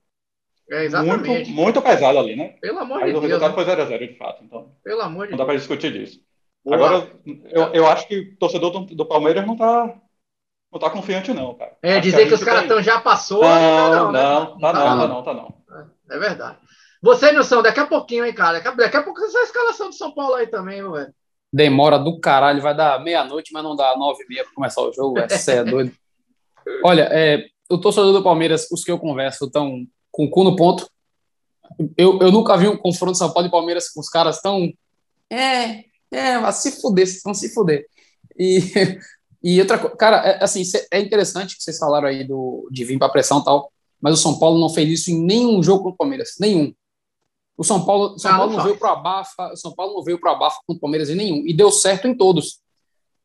[0.71, 0.88] é.
[1.03, 2.55] Muito, muito pesado ali, né?
[2.61, 3.18] Pelo amor de Deus.
[3.18, 3.64] o resultado né?
[3.64, 4.44] foi 0x0, de fato.
[4.44, 6.21] Então, Pelo amor de Não dá para discutir disso.
[6.71, 7.11] Agora,
[7.51, 9.94] eu, eu acho que o torcedor do, do Palmeiras não tá,
[10.71, 11.75] não tá confiante, não, cara.
[11.83, 13.42] É, acho dizer que, que os caras estão já passou.
[13.42, 14.23] Não, não, não, né?
[14.23, 15.55] não, tá, não, tá não, tá não.
[16.11, 16.59] É verdade.
[17.01, 18.61] Você, Nilson, daqui a pouquinho, hein, cara?
[18.61, 21.14] Daqui a, daqui a pouco essa escalação de São Paulo aí também, velho
[21.53, 24.93] demora do caralho, vai dar meia-noite, mas não dá nove e meia para começar o
[24.93, 25.93] jogo, você é doido.
[26.85, 30.57] Olha, é, o torcedor do Palmeiras, os que eu converso, estão com o cu no
[30.57, 30.89] ponto.
[31.97, 34.73] Eu, eu nunca vi um confronto São Paulo e Palmeiras com os caras tão.
[35.31, 37.87] É, é, se fuder, vão se fuder.
[38.39, 38.61] E,
[39.43, 42.99] e outra coisa, cara, é, assim, é interessante que vocês falaram aí do, de vir
[42.99, 45.91] para pressão e tal, mas o São Paulo não fez isso em nenhum jogo com
[45.91, 46.73] o Palmeiras, nenhum.
[47.59, 50.61] O São Paulo, São Paulo não, veio para abafa, São Paulo não veio para abafa
[50.64, 52.61] com o Palmeiras em nenhum e deu certo em todos.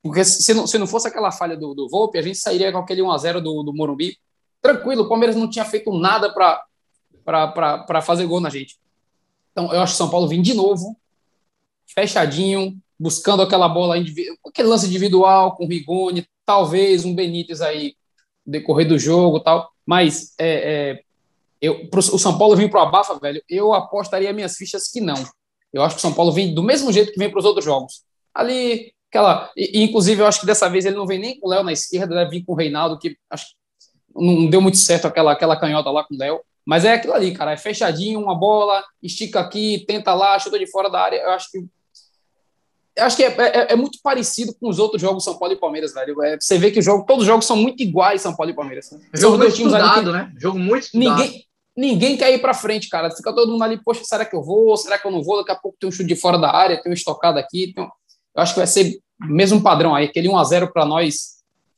[0.01, 2.79] Porque se não, se não fosse aquela falha do, do Volpe, a gente sairia com
[2.79, 4.17] aquele 1 a 0 do, do Morumbi
[4.59, 5.03] tranquilo.
[5.03, 8.79] O Palmeiras não tinha feito nada para fazer gol na gente.
[9.51, 10.97] Então eu acho que o São Paulo vem de novo,
[11.85, 13.95] fechadinho, buscando aquela bola,
[14.47, 17.95] aquele lance individual com o Rigoni, talvez um Benítez aí
[18.43, 19.71] decorrer do jogo tal.
[19.85, 21.03] Mas é, é
[21.63, 24.99] eu, pro, o São Paulo vir para o Abafa, velho, eu apostaria minhas fichas que
[24.99, 25.15] não.
[25.71, 27.63] Eu acho que o São Paulo vem do mesmo jeito que vem para os outros
[27.63, 28.03] jogos.
[28.33, 29.49] Ali, aquela.
[29.55, 31.71] E, inclusive, eu acho que dessa vez ele não vem nem com o Léo na
[31.71, 33.45] esquerda, deve vir com o Reinaldo, que acho
[34.13, 36.41] não deu muito certo aquela, aquela canhota lá com o Léo.
[36.65, 37.53] Mas é aquilo ali, cara.
[37.53, 41.17] É fechadinho, uma bola, estica aqui, tenta lá, chuta de fora da área.
[41.17, 41.65] Eu acho que.
[42.95, 45.59] Eu acho que é, é, é muito parecido com os outros jogos São Paulo e
[45.59, 46.21] Palmeiras, velho.
[46.21, 48.55] É, você vê que o jogo, todos os jogos são muito iguais, São Paulo e
[48.55, 48.91] Palmeiras.
[48.91, 48.99] Né?
[49.15, 50.31] Jogo muito estudado, que, né?
[50.37, 51.17] Jogo muito estudado.
[51.17, 51.45] Ninguém,
[51.75, 53.11] ninguém quer ir para frente, cara.
[53.11, 54.75] Fica todo mundo ali, poxa, será que eu vou?
[54.77, 55.37] Será que eu não vou?
[55.37, 57.73] Daqui a pouco tem um chute de fora da área, tem um estocado aqui.
[57.73, 57.83] Tem.
[57.83, 61.33] Eu acho que vai ser mesmo padrão aí, aquele 1 a 0 para nós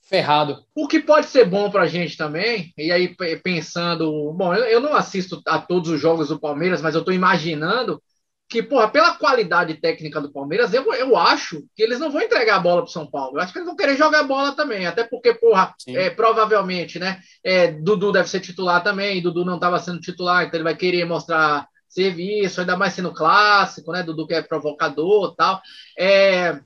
[0.08, 0.64] ferrado.
[0.76, 4.96] O que pode ser bom para a gente também, e aí pensando, bom, eu não
[4.96, 8.02] assisto a todos os jogos do Palmeiras, mas eu estou imaginando
[8.48, 12.58] que, porra, pela qualidade técnica do Palmeiras, eu, eu acho que eles não vão entregar
[12.58, 13.38] a bola para São Paulo.
[13.38, 17.20] Eu acho que eles vão querer jogar bola também, até porque, porra, é, provavelmente, né?
[17.44, 21.06] É, Dudu deve ser titular também, Dudu não estava sendo titular, então ele vai querer
[21.06, 24.04] mostrar serviço, ainda mais sendo clássico, né?
[24.04, 25.62] Dudu que é provocador tal.
[25.98, 26.60] É,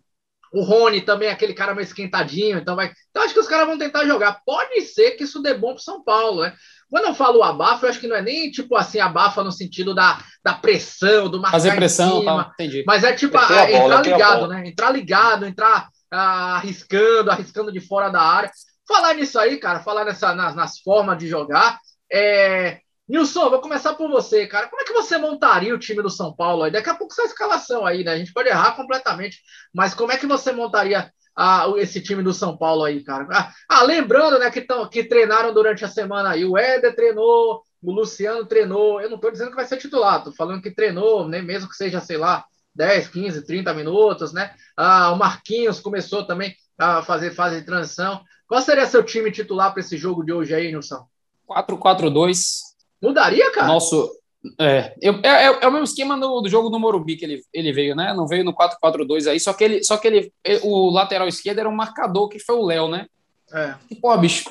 [0.52, 2.92] o Rony também é aquele cara mais esquentadinho, então vai.
[3.10, 4.42] Então acho que os caras vão tentar jogar.
[4.46, 6.54] Pode ser que isso dê bom para São Paulo, né?
[6.90, 9.94] Quando eu falo abafa, eu acho que não é nem tipo assim, abafa no sentido
[9.94, 12.84] da, da pressão, do marcar Fazer pressão, tá, entendi.
[12.88, 14.64] Mas é tipo a, a entrar ligado, né?
[14.68, 18.52] Entrar ligado, entrar ah, arriscando, arriscando de fora da área.
[18.88, 21.78] Falar nisso aí, cara, falar nessa, nas, nas formas de jogar.
[22.12, 22.80] É...
[23.10, 24.68] Nilson, vou começar por você, cara.
[24.68, 26.70] Como é que você montaria o time do São Paulo?
[26.70, 28.12] Daqui a pouco sai a escalação aí, né?
[28.12, 29.40] A gente pode errar completamente,
[29.74, 33.28] mas como é que você montaria ah, esse time do São Paulo aí, cara.
[33.32, 36.46] Ah, ah, lembrando, né, que, tão, que treinaram durante a semana aí.
[36.46, 39.02] O Éder treinou, o Luciano treinou.
[39.02, 41.76] Eu não estou dizendo que vai ser titular, tô falando que treinou, né, mesmo que
[41.76, 42.46] seja, sei lá,
[42.76, 44.54] 10, 15, 30 minutos, né?
[44.78, 48.22] Ah, o Marquinhos começou também a fazer fase de transição.
[48.48, 51.08] Qual seria seu time titular para esse jogo de hoje aí, Nilson?
[51.48, 52.69] 4-4-2.
[53.02, 53.68] Mudaria, cara?
[53.68, 54.12] Nosso,
[54.58, 57.74] é, eu, é, é, o mesmo esquema do, do, jogo do Morumbi que ele, ele
[57.74, 58.14] veio, né?
[58.14, 60.34] Não veio no 4-4-2 aí, só que ele, só que ele,
[60.64, 63.08] o lateral esquerdo era um marcador que foi o Léo, né?
[63.52, 63.76] É.
[63.92, 64.50] E, pô, bicho,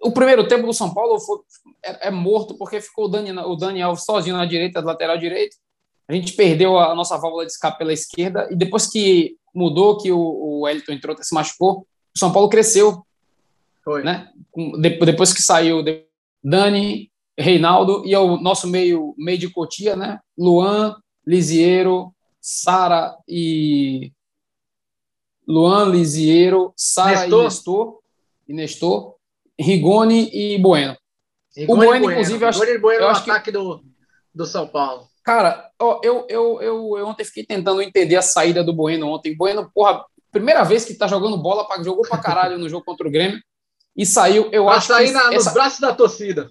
[0.00, 1.38] o primeiro tempo do São Paulo foi,
[1.84, 5.18] é, é, morto porque ficou o Dani, o Dani Alves sozinho na direita, do lateral
[5.18, 5.56] direito.
[6.06, 10.12] A gente perdeu a nossa válvula de escape pela esquerda e depois que mudou, que
[10.12, 13.04] o, o Elton entrou, se machucou, o São Paulo cresceu.
[13.82, 14.02] Foi.
[14.02, 14.28] Né?
[14.78, 15.82] Depois que saiu
[16.42, 20.20] Dani, Reinaldo e é o nosso meio, meio de Cotia, né?
[20.38, 24.12] Luan, Lisiero, Sara e.
[25.46, 27.98] Luan, Lisiero, Sara e Nestor,
[28.48, 29.16] e Nestor,
[29.58, 30.96] Rigoni e Bueno.
[31.56, 33.52] Rigoni o Bueno, inclusive, eu acho, Rigoni e Bueno eu acho ataque que...
[33.52, 33.84] do,
[34.34, 35.06] do São Paulo.
[35.22, 39.34] Cara, ó, eu, eu, eu, eu ontem fiquei tentando entender a saída do Bueno ontem.
[39.34, 43.10] Bueno, porra, primeira vez que tá jogando bola, jogou pra caralho no jogo contra o
[43.10, 43.40] Grêmio
[43.96, 44.50] e saiu.
[44.52, 45.34] Eu pra acho sair que na, essa...
[45.34, 46.50] nos braços da torcida.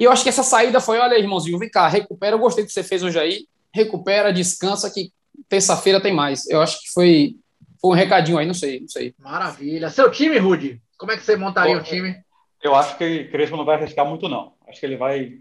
[0.00, 2.34] E eu acho que essa saída foi: olha, irmãozinho, vem cá, recupera.
[2.34, 3.46] Eu gostei do que você fez hoje aí.
[3.72, 5.12] Recupera, descansa, que
[5.46, 6.48] terça-feira tem mais.
[6.48, 7.36] Eu acho que foi,
[7.78, 9.14] foi um recadinho aí, não sei, não sei.
[9.18, 9.90] Maravilha.
[9.90, 12.16] Seu time, Rude, como é que você montaria Pô, o time?
[12.62, 14.54] Eu acho que Crespo não vai arriscar muito, não.
[14.66, 15.38] Acho que ele vai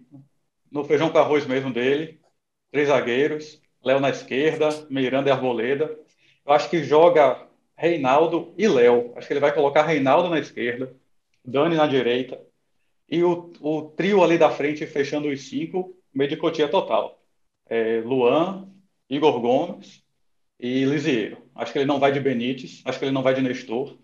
[0.70, 2.20] no feijão com arroz mesmo dele.
[2.72, 5.98] Três zagueiros, Léo na esquerda, Miranda e Arboleda.
[6.46, 9.14] Eu acho que joga Reinaldo e Léo.
[9.16, 10.94] Acho que ele vai colocar Reinaldo na esquerda,
[11.44, 12.40] Dani na direita,
[13.10, 17.20] e o, o trio ali da frente, fechando os cinco, meio de cotia total.
[17.68, 18.68] É, Luan,
[19.10, 20.04] Igor Gomes
[20.60, 21.38] e Lisieiro.
[21.56, 23.98] Acho que ele não vai de Benítez, acho que ele não vai de Nestor.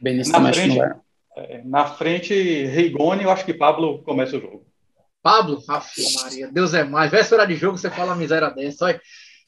[0.00, 0.78] Benítez na frente,
[1.36, 4.66] é, na frente, Rigoni, eu acho que Pablo começa o jogo.
[5.22, 5.62] Pablo?
[5.68, 7.10] Aff, Maria, Deus é mais.
[7.10, 8.86] Véspera de jogo, você fala miséria dessa.
[8.86, 9.00] Olha.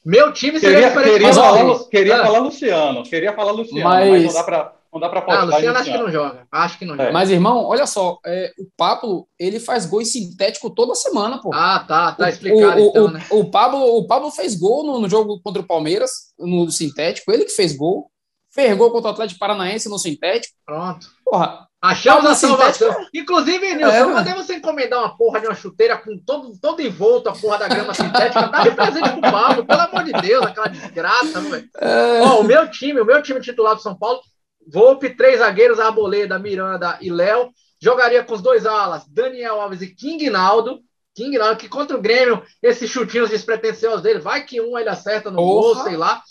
[0.05, 2.25] Meu time seria queria, queria, falar, queria ah.
[2.25, 5.41] falar Luciano, queria falar Luciano, mas, mas não dá para não dá para apostar.
[5.41, 6.47] Ah, Luciano acho que não joga.
[6.51, 7.11] Acho que não joga.
[7.11, 11.49] Mas, irmão, olha só, é, o Pablo, ele faz gol em sintético toda semana, pô.
[11.51, 13.25] Ah, tá, tá explicado o, então, o, né?
[13.31, 17.45] O Pablo, o Pablo fez gol no, no, jogo contra o Palmeiras, no sintético, ele
[17.45, 18.11] que fez gol.
[18.51, 20.53] Fez gol contra o Atlético Paranaense no sintético.
[20.63, 21.07] Pronto.
[21.25, 21.67] Porra.
[21.81, 22.89] Achamos a salvação.
[22.89, 23.09] Sintético...
[23.15, 27.33] Inclusive, Nilson, é, podemos encomendar uma porra de uma chuteira com todo, todo envolto a
[27.33, 28.47] porra da grama sintética.
[28.47, 31.67] Dá de presente pro Pablo, pelo amor de Deus, aquela desgraça, velho.
[31.81, 32.21] É...
[32.21, 34.21] Ó, o meu time, o meu time titular do São Paulo
[34.67, 37.51] Volpe, três zagueiros, Arboleda, Miranda e Léo.
[37.81, 40.79] Jogaria com os dois alas, Daniel Alves e King Naldo.
[41.13, 45.29] King Naldo, que contra o Grêmio, esses chutinhos despretensiosos dele, vai que um ele acerta
[45.29, 45.75] no Porra.
[45.75, 46.21] gol, sei lá.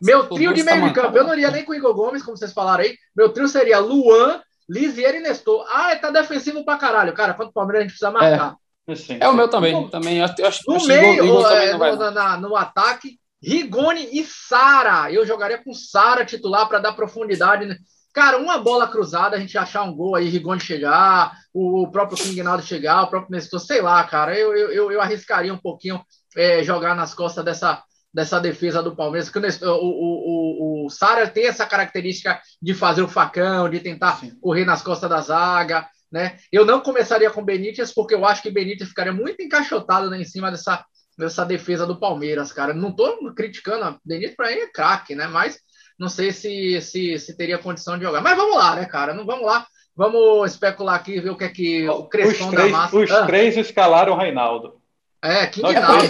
[0.00, 2.36] Meu trio de meio de campo, eu não iria nem com o Igor Gomes, como
[2.36, 2.96] vocês falaram aí.
[3.14, 5.66] Meu trio seria Luan, Lisier e Nestor.
[5.68, 7.12] Ah, tá defensivo pra caralho.
[7.12, 8.56] Cara, contra o Palmeiras a gente precisa marcar.
[8.88, 9.88] É, é o meu também.
[9.90, 15.10] também eu acho, no meio, Igor, Igor é, no, na, no ataque, Rigoni e Sara.
[15.12, 17.66] Eu jogaria com Sara titular para dar profundidade.
[17.66, 17.76] Né?
[18.12, 22.42] Cara, uma bola cruzada, a gente achar um gol aí, Rigoni chegar, o próprio King
[22.62, 24.38] chegar, o próprio Nestor, sei lá, cara.
[24.38, 26.02] Eu, eu, eu arriscaria um pouquinho
[26.36, 31.46] é, jogar nas costas dessa, dessa defesa do Palmeiras, o, o, o, o Sara tem
[31.46, 34.32] essa característica de fazer o facão, de tentar Sim.
[34.40, 35.88] correr nas costas da zaga.
[36.10, 36.36] Né?
[36.50, 40.24] Eu não começaria com Benítez, porque eu acho que Benítez ficaria muito encaixotado né, em
[40.24, 40.84] cima dessa,
[41.20, 42.74] nessa defesa do Palmeiras, cara.
[42.74, 45.26] Não tô criticando, a Denise para ele é craque, né?
[45.26, 45.58] Mas
[45.98, 48.20] não sei se, se, se teria condição de jogar.
[48.20, 49.14] Mas vamos lá, né, cara?
[49.14, 49.66] Não vamos lá.
[49.94, 52.96] Vamos especular aqui, ver o que é que o três, da massa.
[52.96, 53.26] Os ah.
[53.26, 54.80] três escalaram o Reinaldo.
[55.22, 56.06] É, King Naldo.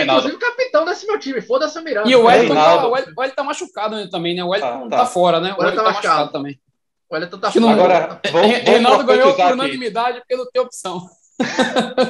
[0.00, 2.08] Inclusive capitão desse meu time, foda-se o Miranda.
[2.08, 4.44] E o Wellington tá, o Wellington tá machucado também, né?
[4.44, 4.96] O Wellington ah, tá.
[4.98, 5.06] tá.
[5.06, 5.52] fora, né?
[5.58, 6.60] O Wellington tá, tá machucado também.
[7.10, 7.72] O Wellington tá fora.
[7.72, 11.04] Agora, vou, Reinaldo ganhou por unanimidade porque não tem opção.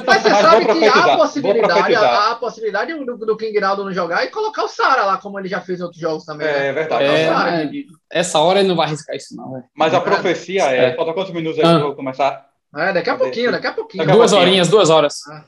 [0.05, 3.83] Mas você Mas sabe que há a possibilidade, há a possibilidade do, do King Naldo
[3.85, 6.47] não jogar e colocar o Sara lá, como ele já fez em outros jogos também.
[6.47, 6.73] É, né?
[6.73, 7.03] verdade.
[7.03, 9.51] É, é, essa hora ele não vai arriscar isso, não.
[9.51, 9.63] Véio.
[9.75, 10.85] Mas a profecia é.
[10.85, 10.95] é.
[10.95, 11.79] Falta quantos minutos aí ah.
[11.79, 12.45] para começar?
[12.75, 14.05] É, daqui a pouquinho, daqui a pouquinho.
[14.05, 15.19] Duas horinhas, duas horas.
[15.29, 15.43] Ah.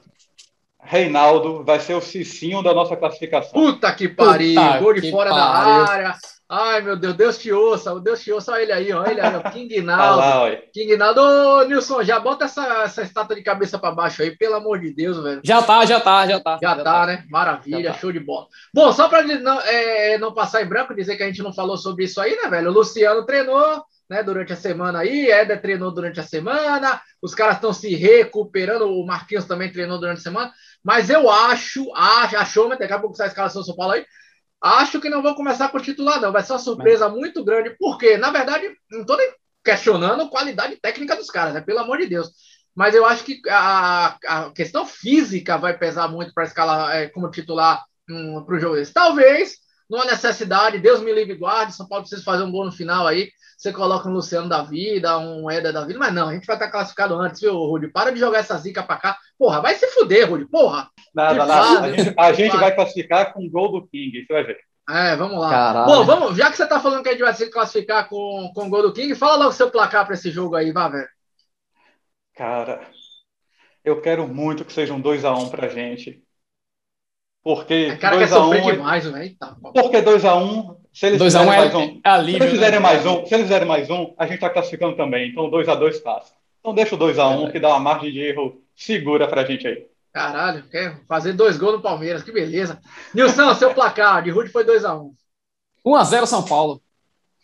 [0.86, 3.54] Reinaldo vai ser o Cicinho da nossa classificação.
[3.54, 5.86] Puta que pariu, Puta gol de fora pariu.
[5.86, 6.16] da área.
[6.48, 9.36] Ai, meu Deus, Deus te ouça, Deus te ouça, olha ele aí, olha ele aí,
[9.36, 10.22] ó, King Naldo.
[10.22, 14.22] Ah lá, King Naldo, ô Nilson, já bota essa, essa estátua de cabeça para baixo
[14.22, 15.42] aí, pelo amor de Deus, velho.
[15.44, 16.60] Já tá, já tá, já tá.
[16.62, 17.26] Já, já tá, tá, né?
[17.32, 17.98] Maravilha, tá.
[17.98, 18.46] show de bola.
[18.72, 21.78] Bom, só para não, é, não passar em branco, dizer que a gente não falou
[21.78, 22.70] sobre isso aí, né, velho?
[22.70, 27.56] O Luciano treinou, né, durante a semana aí, Éder treinou durante a semana, os caras
[27.56, 30.52] estão se recuperando, o Marquinhos também treinou durante a semana,
[30.84, 33.94] mas eu acho, acho achou, mas daqui a pouco sai a escalação do São Paulo
[33.94, 34.06] aí,
[34.62, 37.18] acho que não vão começar com o titular, não, vai ser uma surpresa mas...
[37.18, 39.32] muito grande, porque, na verdade, não estou nem
[39.64, 42.32] questionando a qualidade técnica dos caras, né, pelo amor de Deus,
[42.76, 47.32] mas eu acho que a, a questão física vai pesar muito para escalar é, como
[47.32, 48.76] titular um, para o jogo.
[48.94, 49.56] Talvez,
[49.90, 53.08] numa necessidade, Deus me livre e guarde, São Paulo precisa fazer um gol no final
[53.08, 56.46] aí, você coloca um Luciano da vida, um Éder da vida, mas não, a gente
[56.46, 57.88] vai estar classificado antes, viu, Rudy?
[57.88, 59.18] Para de jogar essa zica pra cá.
[59.38, 60.90] Porra, vai se fuder, Rudy, porra.
[61.14, 61.86] Nada, nada.
[61.86, 64.58] A gente, a gente vai classificar com o gol do King, você vai ver.
[64.88, 65.50] É, vamos lá.
[65.50, 65.86] Caralho.
[65.88, 68.68] Bom, vamos, já que você tá falando que a gente vai se classificar com, com
[68.68, 71.08] o gol do King, fala logo o seu placar para esse jogo aí, vá, velho.
[72.36, 72.88] Cara,
[73.84, 76.22] eu quero muito que seja um 2x1 um pra gente.
[77.44, 78.64] Porque 2x1.
[78.64, 79.38] Um, demais, velho.
[79.38, 82.80] Tá, porque 2x1 um, se eles fizerem é, mais um, é se eles fizerem né?
[82.80, 85.30] mais um, se eles fizerem mais um, a gente está classificando também.
[85.30, 86.32] Então 2 a 2 passa.
[86.62, 89.44] Então deixa o 2 a 1 é, que dá uma margem de erro segura pra
[89.44, 89.86] gente aí.
[90.14, 92.80] Caralho, quer fazer dois gols no Palmeiras, que beleza.
[93.14, 95.14] Nilson, seu placar de Rude foi 2 a 1
[95.86, 96.82] 1 a 0 São Paulo.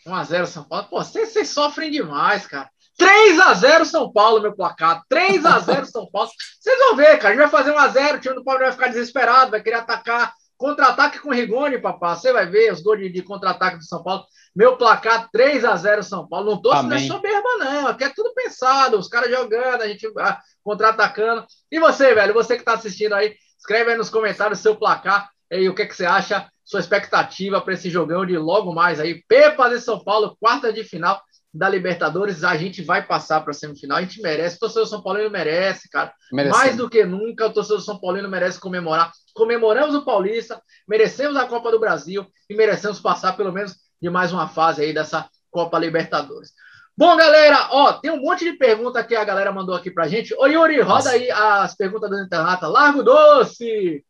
[0.07, 0.87] 1 a 0 São Paulo.
[0.89, 2.69] Pô, vocês, vocês sofrem demais, cara.
[2.97, 5.03] 3 a 0 São Paulo, meu placar.
[5.09, 6.29] 3 a 0 São Paulo.
[6.57, 7.27] Vocês vão ver, cara.
[7.27, 9.61] A gente vai fazer 1 a 0 o time do Palmeiras vai ficar desesperado, vai
[9.61, 12.15] querer atacar Contra-ataque com Rigoni, papá.
[12.15, 14.23] Você vai ver os gols de, de contra-ataque do São Paulo.
[14.55, 16.51] Meu placar 3 a 0 São Paulo.
[16.51, 17.87] Não tô sendo soberba, não.
[17.87, 18.99] Aqui é tudo pensado.
[18.99, 21.47] Os caras jogando, a gente ah, contra-atacando.
[21.71, 22.35] E você, velho?
[22.35, 25.95] Você que tá assistindo aí, escreve aí nos comentários seu placar e o que, que
[25.95, 29.23] você acha, sua expectativa para esse jogão de logo mais aí.
[29.27, 31.19] Pepas de São Paulo, quarta de final
[31.53, 35.01] da Libertadores, a gente vai passar para a semifinal, a gente merece, o torcedor São
[35.03, 36.13] Paulino merece, cara.
[36.31, 39.11] Mais do que nunca, o torcedor São Paulino merece comemorar.
[39.33, 44.31] Comemoramos o Paulista, merecemos a Copa do Brasil e merecemos passar pelo menos de mais
[44.31, 46.51] uma fase aí dessa Copa Libertadores.
[46.97, 50.33] Bom, galera, ó, tem um monte de pergunta que a galera mandou aqui pra gente.
[50.35, 51.11] Ô, Yuri, roda Nossa.
[51.11, 52.67] aí as perguntas do internata.
[52.67, 54.03] Largo doce!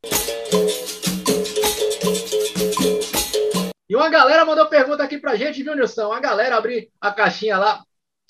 [3.91, 6.13] E uma galera mandou pergunta aqui pra gente, viu, Nilson?
[6.13, 7.83] A galera abrir a caixinha lá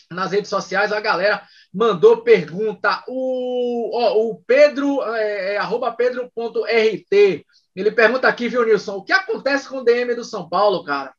[0.10, 3.04] nas redes sociais, a galera mandou pergunta.
[3.08, 7.45] O, ó, o Pedro, é, é, arroba pedro.rt,
[7.76, 8.95] ele pergunta aqui, viu, Nilson?
[8.95, 11.13] O que acontece com o DM do São Paulo, cara?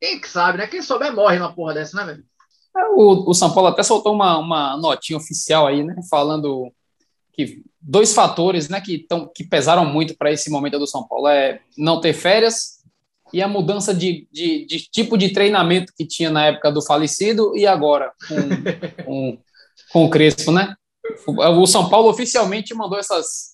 [0.00, 0.68] Quem que sabe, né?
[0.68, 2.24] Quem souber morre numa porra dessa, né, velho?
[2.76, 5.96] É, o, o São Paulo até soltou uma, uma notinha oficial aí, né?
[6.08, 6.72] Falando
[7.32, 11.26] que dois fatores, né, que, tão, que pesaram muito para esse momento do São Paulo
[11.26, 12.80] é não ter férias
[13.32, 17.56] e a mudança de, de, de, tipo de treinamento que tinha na época do falecido
[17.56, 18.36] e agora com,
[19.04, 19.38] com,
[19.92, 20.74] com o Crespo, né?
[21.26, 23.52] O São Paulo oficialmente mandou essas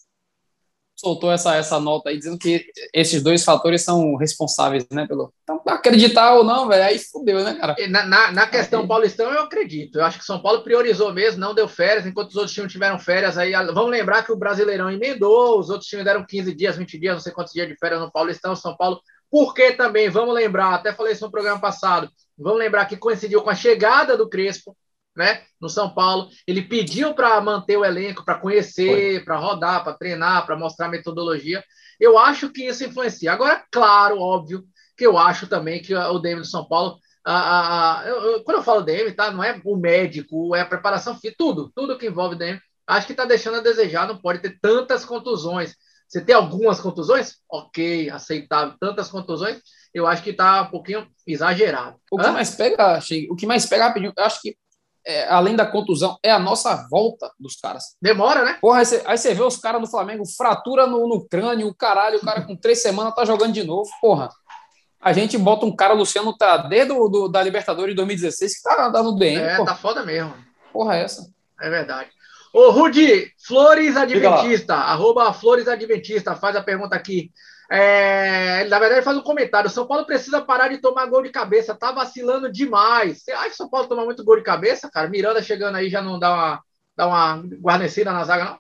[0.99, 5.07] soltou essa, essa nota aí dizendo que esses dois fatores são responsáveis, né?
[5.07, 5.33] Pelo...
[5.45, 7.77] Então, acreditar ou não, velho, aí fudeu, né, cara?
[7.89, 8.89] Na, na, na questão aí...
[8.89, 9.99] paulistão, eu acredito.
[9.99, 12.99] Eu acho que São Paulo priorizou mesmo, não deu férias, enquanto os outros times tiveram
[12.99, 13.39] férias.
[13.39, 17.15] Aí, vamos lembrar que o Brasileirão emendou, os outros times deram 15 dias, 20 dias,
[17.15, 18.57] não sei quantos dias de férias no Paulistão.
[18.57, 22.97] São Paulo porque também, vamos lembrar, até falei isso no programa passado, vamos lembrar que
[22.97, 24.77] coincidiu com a chegada do Crespo,
[25.19, 26.29] né, no São Paulo.
[26.47, 31.63] Ele pediu para manter o elenco, para conhecer, para rodar, para treinar, para mostrar metodologia.
[31.99, 33.33] Eu acho que isso influencia.
[33.33, 34.65] Agora, claro, óbvio,
[34.97, 36.99] que eu acho também que o DM do São Paulo.
[37.25, 39.31] A, a, eu, eu, quando eu falo DM, tá?
[39.31, 42.61] Não é o médico, é a preparação física, tudo, tudo que envolve DM.
[42.87, 45.75] Acho que está deixando a desejar, não pode ter tantas contusões.
[46.09, 47.37] Você tem algumas contusões?
[47.51, 48.75] Ok, aceitável.
[48.81, 49.61] Tantas contusões,
[49.93, 51.99] eu acho que está um pouquinho exagerado.
[52.11, 52.33] O que Hã?
[52.33, 52.99] mais pega,
[53.31, 54.57] o que mais pega rapidinho, eu acho que
[55.07, 57.97] é, além da contusão, é a nossa volta dos caras.
[58.01, 58.59] Demora, né?
[58.61, 61.75] Porra, aí você, aí você vê os caras do Flamengo, fratura no, no crânio, o
[61.75, 64.29] caralho, o cara com três semanas tá jogando de novo, porra.
[65.01, 68.63] A gente bota um cara, Luciano, tá desde do, do, da Libertadores de 2016, que
[68.63, 69.41] tá, tá no DM.
[69.41, 69.71] É, porra.
[69.71, 70.35] tá foda mesmo.
[70.73, 71.33] porra é essa?
[71.61, 72.11] É verdade.
[72.59, 77.31] Ô, Rudi, Flores Adventista, arroba Flores Adventista, faz a pergunta aqui.
[77.71, 79.71] É, na verdade, faz um comentário.
[79.71, 83.23] São Paulo precisa parar de tomar gol de cabeça, tá vacilando demais.
[83.23, 85.09] Você acha que São Paulo toma muito gol de cabeça, cara?
[85.09, 86.63] Miranda chegando aí já não dá uma,
[86.97, 88.59] dá uma guarnecida na zaga, não?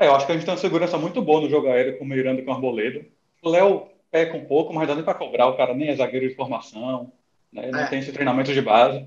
[0.00, 2.04] É, eu acho que a gente tem uma segurança muito boa no jogo aéreo com
[2.04, 3.06] o Miranda e com o Arboleda.
[3.44, 5.46] O Léo peca um pouco, mas dá nem para cobrar.
[5.46, 7.12] O cara nem é zagueiro de formação,
[7.52, 7.70] né?
[7.70, 7.86] não é.
[7.86, 9.06] tem esse treinamento de base.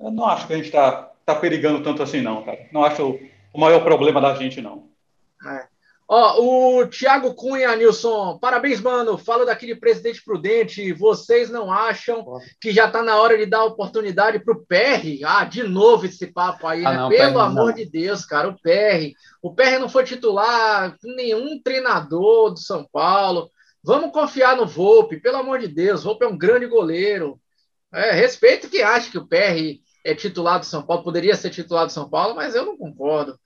[0.00, 2.68] Eu não acho que a gente está tá perigando tanto assim, não, cara.
[2.70, 3.18] Não acho
[3.56, 4.90] o maior problema da gente, não.
[5.44, 5.66] É.
[6.08, 9.18] Ó, o Thiago Cunha, Nilson, parabéns, mano.
[9.18, 10.92] Falo daqui de Presidente Prudente.
[10.92, 12.24] Vocês não acham
[12.60, 15.24] que já tá na hora de dar oportunidade pro PR?
[15.24, 16.96] Ah, de novo esse papo aí, ah, né?
[16.98, 17.74] Não, Pelo amor não.
[17.74, 19.12] de Deus, cara, o PR.
[19.42, 23.50] O PR não foi titular nenhum treinador do São Paulo.
[23.82, 26.04] Vamos confiar no Volpe, pelo amor de Deus.
[26.04, 27.40] Volpe é um grande goleiro.
[27.92, 31.84] É, respeito que acha que o PR é titular do São Paulo, poderia ser titular
[31.84, 33.36] do São Paulo, mas eu não concordo.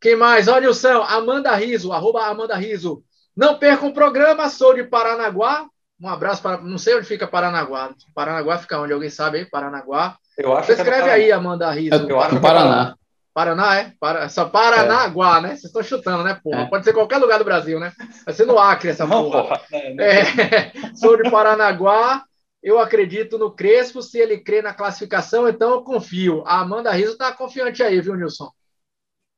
[0.00, 0.48] Quem mais?
[0.48, 3.02] Olha o céu, Amanda Riso, arroba Amanda Riso.
[3.36, 5.66] Não percam o programa, sou de Paranaguá.
[6.00, 6.58] Um abraço para.
[6.60, 7.94] Não sei onde fica Paranaguá.
[8.14, 8.92] Paranaguá fica onde?
[8.92, 9.44] Alguém sabe aí?
[9.46, 10.16] Paranaguá.
[10.36, 12.06] Eu acho Você é escreve é aí, Amanda Riso.
[12.08, 12.94] Eu acho Paraná.
[13.32, 13.92] Paraná, é?
[14.00, 14.30] Para...
[14.30, 15.40] Só Paranaguá, é.
[15.42, 15.48] né?
[15.48, 16.62] Vocês estão chutando, né, porra?
[16.62, 16.66] É.
[16.66, 17.92] Pode ser qualquer lugar do Brasil, né?
[18.24, 19.42] Vai ser no Acre essa não, porra.
[19.42, 19.60] porra.
[19.72, 20.72] É, é.
[20.96, 22.24] Sou de Paranaguá.
[22.62, 24.00] Eu acredito no Crespo.
[24.00, 26.42] Se ele crê na classificação, então eu confio.
[26.46, 28.50] A Amanda Riso está confiante aí, viu, Nilson?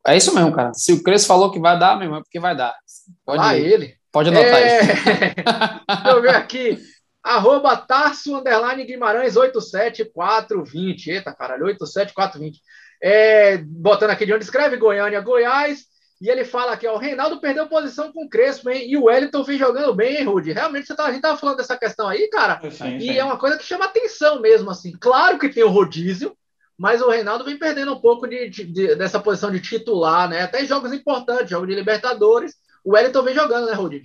[0.07, 0.73] É isso mesmo, cara.
[0.75, 2.75] Se o Crespo falou que vai dar, meu irmão, é porque vai dar.
[3.25, 3.95] Pode ah, ele.
[4.11, 4.81] Pode anotar é...
[4.81, 5.05] isso.
[5.05, 6.79] Deixa eu ver aqui.
[7.23, 11.11] Arroba Tarso Underline Guimarães 87420.
[11.11, 12.61] Eita, caralho, 87420.
[13.03, 15.87] É, botando aqui de onde escreve Goiânia, Goiás.
[16.21, 18.91] E ele fala aqui, ó, o Reinaldo perdeu posição com o Crespo, hein?
[18.91, 20.53] E o Wellington vem jogando bem, hein, Rudy?
[20.53, 22.61] Realmente, você tá, a gente tava falando dessa questão aí, cara.
[22.71, 23.19] Sim, e sim.
[23.19, 24.93] é uma coisa que chama atenção mesmo, assim.
[24.99, 26.37] Claro que tem o rodízio,
[26.79, 30.43] mas o Reinaldo vem perdendo um pouco de, de, de, dessa posição de titular, né?
[30.43, 34.03] Até jogos importantes, jogo de Libertadores, o Wellington vem jogando, né, Rudi?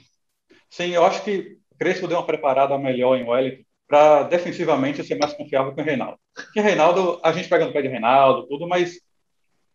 [0.70, 5.20] Sim, eu acho que o Crespo deu uma preparada melhor em Wellington para defensivamente ser
[5.20, 6.18] mais confiável que o Reinaldo.
[6.34, 9.00] Porque o Reinaldo, a gente pega no pé de Reinaldo, tudo, mas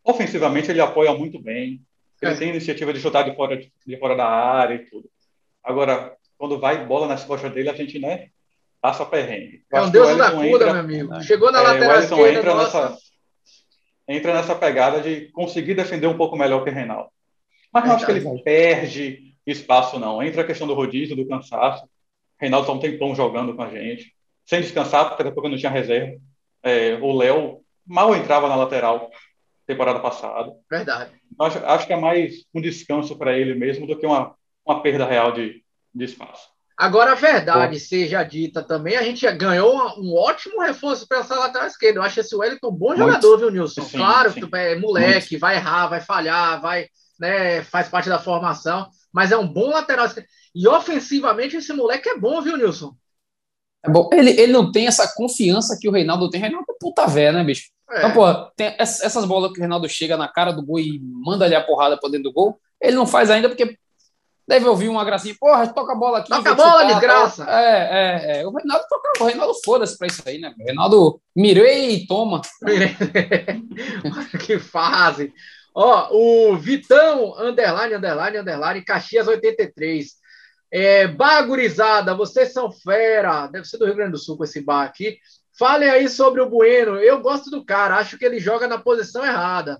[0.02, 1.80] ofensivamente ele apoia muito bem.
[2.20, 2.37] Ele é.
[2.37, 5.08] tem iniciativa de chutar de fora, de fora da área e tudo.
[5.62, 8.30] Agora, quando vai bola nas costas dele, a gente, né,
[8.80, 9.62] passa perrengue.
[9.72, 11.10] é um deus da cura, meu amigo.
[11.10, 11.22] Né?
[11.22, 12.90] Chegou na é, lateral esquerda, entra nossa...
[12.90, 12.98] nessa,
[14.08, 17.10] entra nessa pegada de conseguir defender um pouco melhor que o Reinaldo.
[17.72, 20.22] Mas não é, acho que ele perde espaço, não.
[20.22, 21.84] Entra a questão do rodízio, do cansaço.
[21.84, 21.88] O
[22.40, 24.14] Reinaldo está um tempão jogando com a gente,
[24.46, 26.16] sem descansar, porque depois não tinha reserva.
[26.62, 29.10] É, o Léo mal entrava na lateral
[29.66, 30.52] temporada passada.
[30.70, 31.12] Verdade.
[31.38, 35.06] Acho, acho que é mais um descanso para ele mesmo do que uma, uma perda
[35.06, 35.62] real de,
[35.94, 36.48] de espaço.
[36.78, 37.84] Agora, a verdade Pô.
[37.84, 41.98] seja dita também, a gente ganhou um ótimo reforço para essa lateral esquerda.
[41.98, 43.00] Eu acho esse Wellington um bom Muito.
[43.00, 43.82] jogador, viu, Nilson?
[43.82, 44.46] Sim, claro sim.
[44.46, 45.40] que é moleque, Muito.
[45.40, 46.86] vai errar, vai falhar, vai,
[47.18, 50.28] né, faz parte da formação, mas é um bom lateral esquerdo.
[50.54, 52.94] E ofensivamente esse moleque é bom, viu, Nilson?
[53.84, 54.08] É bom.
[54.12, 56.40] Ele, ele não tem essa confiança que o Reinaldo tem.
[56.40, 57.70] Reinaldo é puta velho, né, bicho?
[57.90, 57.98] É.
[57.98, 61.44] Então, pô, tem essas bolas que o Reinaldo chega na cara do gol e manda
[61.44, 63.76] ali a porrada pra dentro do gol, ele não faz ainda porque
[64.48, 66.30] Deve ouvir uma gracinha, porra, toca a bola aqui.
[66.30, 67.44] Toca a bola, desgraça.
[67.46, 68.46] É, é, é.
[68.46, 70.54] O Reinaldo toca o Reinaldo foda-se pra isso aí, né?
[70.58, 72.40] O Reinaldo mirei e toma.
[74.46, 75.34] que fase.
[75.74, 80.14] Ó, o Vitão, underline, underline, underline, Caxias 83.
[80.72, 83.48] É, bagurizada, vocês são fera.
[83.48, 85.18] Deve ser do Rio Grande do Sul com esse bar aqui.
[85.58, 86.96] Falem aí sobre o Bueno.
[86.96, 89.78] Eu gosto do cara, acho que ele joga na posição errada.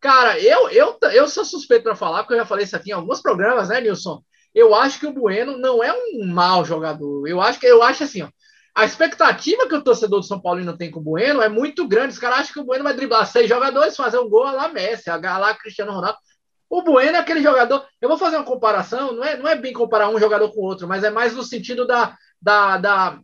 [0.00, 2.94] Cara, eu, eu, eu sou suspeito para falar, porque eu já falei isso aqui em
[2.94, 4.22] alguns programas, né, Nilson?
[4.54, 7.28] Eu acho que o Bueno não é um mau jogador.
[7.28, 8.28] Eu acho que eu acho assim, ó,
[8.74, 12.14] a expectativa que o torcedor do São Paulino tem com o Bueno é muito grande.
[12.14, 15.10] Os caras acham que o Bueno vai driblar seis jogadores, fazer um gol lá Messi,
[15.10, 16.18] lá Cristiano Ronaldo.
[16.68, 17.84] O Bueno é aquele jogador.
[18.00, 20.64] Eu vou fazer uma comparação, não é, não é bem comparar um jogador com o
[20.64, 23.20] outro, mas é mais no sentido da, da, da,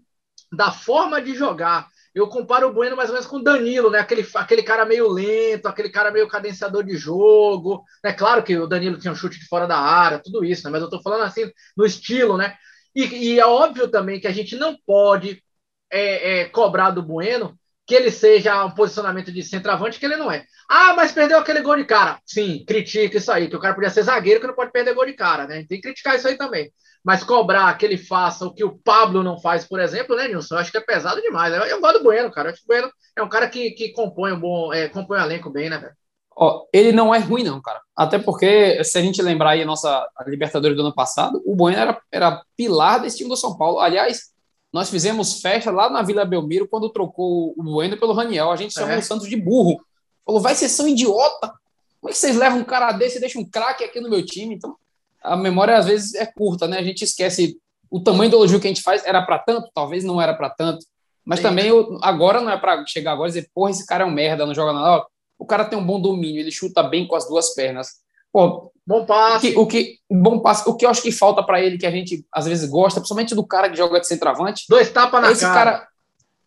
[0.53, 3.99] da forma de jogar eu comparo o Bueno mais ou menos com o Danilo, né?
[3.99, 7.85] Aquele, aquele cara meio lento, aquele cara meio cadenciador de jogo.
[8.03, 8.15] É né?
[8.15, 10.71] claro que o Danilo tinha um chute de fora da área, tudo isso, né?
[10.71, 12.57] Mas eu tô falando assim, no estilo, né?
[12.95, 15.43] E, e é óbvio também que a gente não pode
[15.91, 17.55] é, é, cobrar do Bueno
[17.87, 20.45] que ele seja um posicionamento de centroavante que ele não é.
[20.69, 22.19] Ah, mas perdeu aquele gol de cara.
[22.27, 25.07] Sim, critica isso aí, que o cara podia ser zagueiro que não pode perder gol
[25.07, 25.65] de cara, né?
[25.69, 26.73] Tem que criticar isso aí também
[27.07, 30.57] mas cobrar que ele faça o que o Pablo não faz, por exemplo, né, Nilson?
[30.57, 31.55] Eu acho que é pesado demais.
[31.55, 32.49] Eu, eu gosto do Bueno, cara.
[32.49, 35.17] Eu acho que o Bueno é um cara que, que compõe um bom, é, compõe
[35.17, 35.93] o elenco bem, né, velho?
[36.37, 37.81] Ó, ele não é ruim, não, cara.
[37.97, 41.55] Até porque, se a gente lembrar aí a nossa a Libertadores do ano passado, o
[41.55, 43.79] Bueno era, era pilar desse time do São Paulo.
[43.79, 44.33] Aliás,
[44.77, 48.51] nós fizemos festa lá na Vila Belmiro quando trocou o Bueno pelo Raniel.
[48.51, 48.99] A gente chamou é.
[48.99, 49.81] o Santos de burro
[50.27, 51.53] Falou, vai ser são idiota.
[52.01, 54.27] Como é que vocês levam um cara desse e deixam um craque aqui no meu
[54.27, 54.57] time?
[54.57, 54.77] Então,
[55.23, 56.79] a memória às vezes é curta, né?
[56.79, 57.57] A gente esquece
[57.89, 59.07] o tamanho do elogio que a gente faz.
[59.07, 59.71] Era para tanto?
[59.73, 60.85] Talvez não era para tanto.
[61.25, 61.45] Mas Sim.
[61.45, 64.11] também eu, agora não é para chegar agora e dizer, porra, esse cara é um
[64.11, 65.07] merda, não joga nada.
[65.39, 67.89] O cara tem um bom domínio, ele chuta bem com as duas pernas.
[68.33, 69.37] Pô, bom passe.
[69.37, 70.69] O que, o que, bom passe.
[70.69, 73.35] O que eu acho que falta para ele, que a gente às vezes gosta, principalmente
[73.35, 74.65] do cara que joga de centroavante.
[74.69, 75.55] Dois tapas na esse cara.
[75.55, 75.89] cara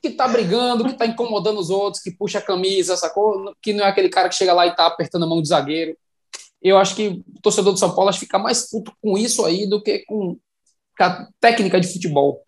[0.02, 3.54] que tá brigando, que tá incomodando os outros, que puxa a camisa, sacou?
[3.62, 5.98] Que não é aquele cara que chega lá e tá apertando a mão do zagueiro.
[6.62, 9.46] Eu acho que o torcedor do São Paulo acho que fica mais puto com isso
[9.46, 10.38] aí do que com
[11.00, 12.44] a técnica de futebol.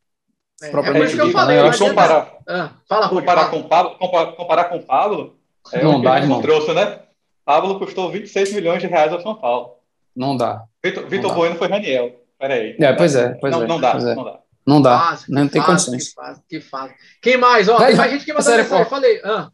[0.61, 1.57] É, é por isso que eu falei.
[1.57, 1.63] Né?
[1.63, 5.35] Eu acho comparar, ah, fala, comparar, com Pablo, comparar, comparar com o Pablo,
[5.73, 6.41] é não dá, irmão.
[6.41, 6.99] trouxe, né?
[7.43, 9.80] Pablo custou 26 milhões de reais ao São Paulo.
[10.15, 10.63] Não dá.
[10.83, 12.21] Vitor, Vitor Bueno foi Raniel.
[12.39, 12.75] Peraí.
[12.79, 13.29] É, pois é.
[13.35, 14.15] Pois não, é, não dá, é.
[14.15, 14.39] não dá.
[14.65, 15.19] Não dá.
[15.27, 16.09] Não tem fácil, condições.
[16.09, 16.95] Que fácil, que fácil.
[17.21, 17.67] Quem mais?
[17.67, 18.85] Ó, tem mais gente que mandou mensagem.
[18.85, 19.21] Falei.
[19.23, 19.49] Ah.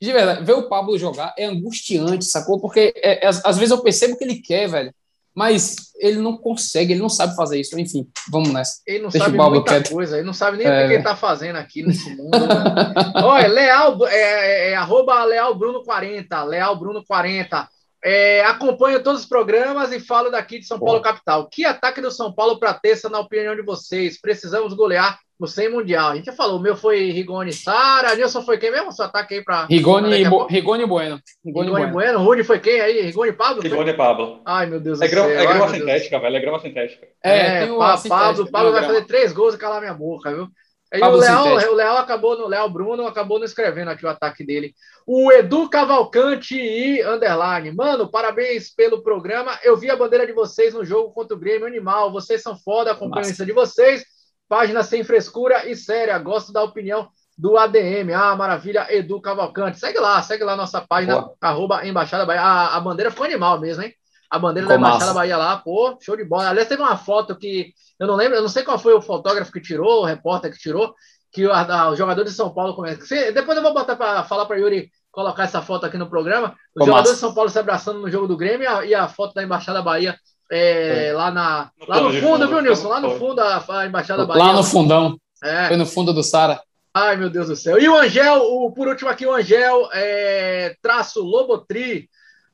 [0.00, 2.60] De verdade, ver o Pablo jogar é angustiante, sacou?
[2.60, 4.94] Porque é, é, às vezes eu percebo que ele quer, velho.
[5.34, 7.78] Mas ele não consegue, ele não sabe fazer isso.
[7.78, 8.80] Enfim, vamos nessa.
[8.86, 9.92] Ele não Deixa sabe muita quieto.
[9.92, 10.84] coisa, ele não sabe nem é...
[10.84, 12.38] o que ele tá fazendo aqui nesse mundo.
[12.38, 12.94] Né?
[13.22, 17.68] Olha, Leal, é, é, é, arroba Leal Bruno 40, Leal Bruno 40.
[18.08, 21.48] É, acompanho todos os programas e falo daqui de São Paulo capital.
[21.50, 24.20] Que ataque do São Paulo para terça, na opinião de vocês?
[24.20, 26.12] Precisamos golear no 100 Mundial.
[26.12, 28.92] A gente já falou, o meu foi Rigoni Sara, Nilson foi quem mesmo?
[28.92, 29.66] Seu ataque aí para.
[29.66, 30.46] Rigoni, Bo...
[30.46, 31.20] Rigoni Bueno.
[31.44, 32.20] Rigoni, Rigoni bueno.
[32.20, 33.00] Rudy foi quem aí?
[33.00, 33.60] Rigoni Pablo?
[33.60, 34.40] Rigoni Pablo.
[34.46, 35.28] Ai, meu Deus é do céu.
[35.28, 36.36] É grama sintética, velho.
[36.36, 37.08] É grama sintética.
[37.24, 40.46] É, é pa, Pablo, Pablo vai fazer três gols e calar minha boca, viu?
[40.92, 44.44] Aí o Léo, o Léo acabou no Léo Bruno acabou não escrevendo aqui o ataque
[44.44, 44.74] dele.
[45.06, 47.72] O Edu Cavalcante e underline.
[47.72, 49.58] Mano, parabéns pelo programa.
[49.62, 52.12] Eu vi a bandeira de vocês no jogo contra o Grêmio Animal.
[52.12, 54.04] Vocês são foda, acompanho isso de vocês.
[54.48, 56.18] Página sem frescura e séria.
[56.18, 58.12] Gosto da opinião do ADM.
[58.14, 59.78] Ah, maravilha, Edu Cavalcante.
[59.78, 61.36] Segue lá, segue lá nossa página, Boa.
[61.40, 62.42] arroba Embaixada Bahia.
[62.42, 63.92] A, a bandeira foi animal mesmo, hein?
[64.30, 65.14] A bandeira Ficou da Embaixada.
[65.14, 66.48] Bahia lá, pô, show de bola.
[66.48, 69.52] Aliás, teve uma foto que eu não lembro, eu não sei qual foi o fotógrafo
[69.52, 70.94] que tirou, o repórter que tirou,
[71.32, 73.32] que o, a, o jogador de São Paulo começa.
[73.32, 76.54] Depois eu vou botar para falar para Yuri colocar essa foto aqui no programa.
[76.74, 79.08] O jogador de São Paulo se abraçando no jogo do Grêmio e a, e a
[79.08, 80.14] foto da Embaixada Bahia
[80.50, 81.12] é, é.
[81.12, 82.88] lá, na, no lá no fundo, fundo, viu, Nilson?
[82.88, 84.42] Lá no fundo, a, a Embaixada Bahia.
[84.42, 85.18] Lá no fundão.
[85.42, 85.68] É.
[85.68, 86.60] Foi no fundo do Sara.
[86.94, 87.78] Ai, meu Deus do céu.
[87.78, 92.08] E o Angel, o, por último aqui, o Angel, é, traço Lobotri.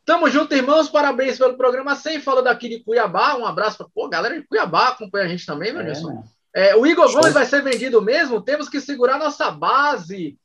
[0.05, 0.88] Tamo junto, irmãos.
[0.88, 1.94] Parabéns pelo programa.
[1.94, 3.36] Sem fala daqui de Cuiabá.
[3.36, 4.88] Um abraço para pô, galera de Cuiabá.
[4.88, 6.24] Acompanha a gente também, meu Nilson.
[6.55, 7.20] É, é, o Igor Show.
[7.20, 8.42] Gomes vai ser vendido mesmo.
[8.42, 10.36] Temos que segurar nossa base.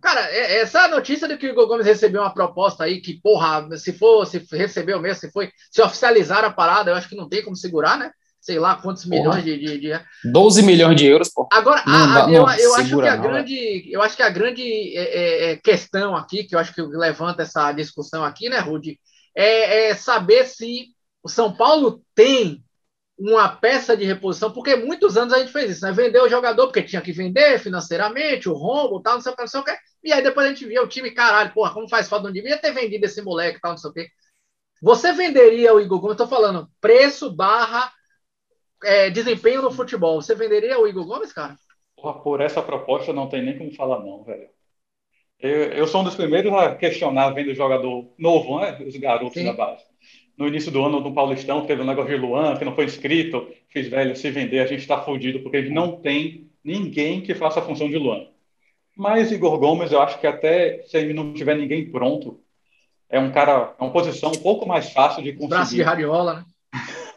[0.00, 3.76] Cara, é, essa notícia de que o Igor Gomes recebeu uma proposta aí que, porra,
[3.76, 7.28] se for, se recebeu mesmo, se foi, se oficializar a parada, eu acho que não
[7.28, 8.12] tem como segurar, né?
[8.50, 11.48] Sei lá quantos milhões de, de, de, 12 milhões de euros, pô.
[11.52, 14.96] Agora, a, a, eu, eu acho que a não, grande, eu acho que a grande
[14.96, 18.98] é, é, é, questão aqui, que eu acho que levanta essa discussão aqui, né, Rudy,
[19.36, 20.86] é, é saber se
[21.22, 22.60] o São Paulo tem
[23.16, 25.92] uma peça de reposição, porque muitos anos a gente fez isso, né?
[25.92, 29.42] Vendeu o jogador porque tinha que vender financeiramente, o rombo, tal, não sei o que,
[29.42, 29.76] não sei o que.
[30.02, 32.58] E aí depois a gente via o time, caralho, porra, como faz falta, não devia
[32.58, 34.08] ter vendido esse moleque, tal, não sei o que.
[34.82, 37.92] Você venderia o Igor Gomes, eu tô falando, preço barra
[38.84, 40.20] é, desempenho no futebol.
[40.20, 41.56] Você venderia o Igor Gomes, cara?
[41.96, 44.48] Porra, por essa proposta não tem nem como falar, não, velho.
[45.38, 48.78] Eu, eu sou um dos primeiros a questionar vendo jogador novo, né?
[48.86, 49.44] Os garotos Sim.
[49.44, 49.90] da base
[50.40, 53.46] no início do ano do Paulistão, teve um negócio de Luan, que não foi inscrito,
[53.68, 57.60] fiz velho, se vender, a gente está fudido, porque ele não tem ninguém que faça
[57.60, 58.26] a função de Luan.
[58.96, 62.40] Mas Igor Gomes, eu acho que até se ele não tiver ninguém pronto,
[63.10, 65.50] é um cara, é uma posição um pouco mais fácil de conseguir.
[65.50, 66.44] Braço de radiola, né?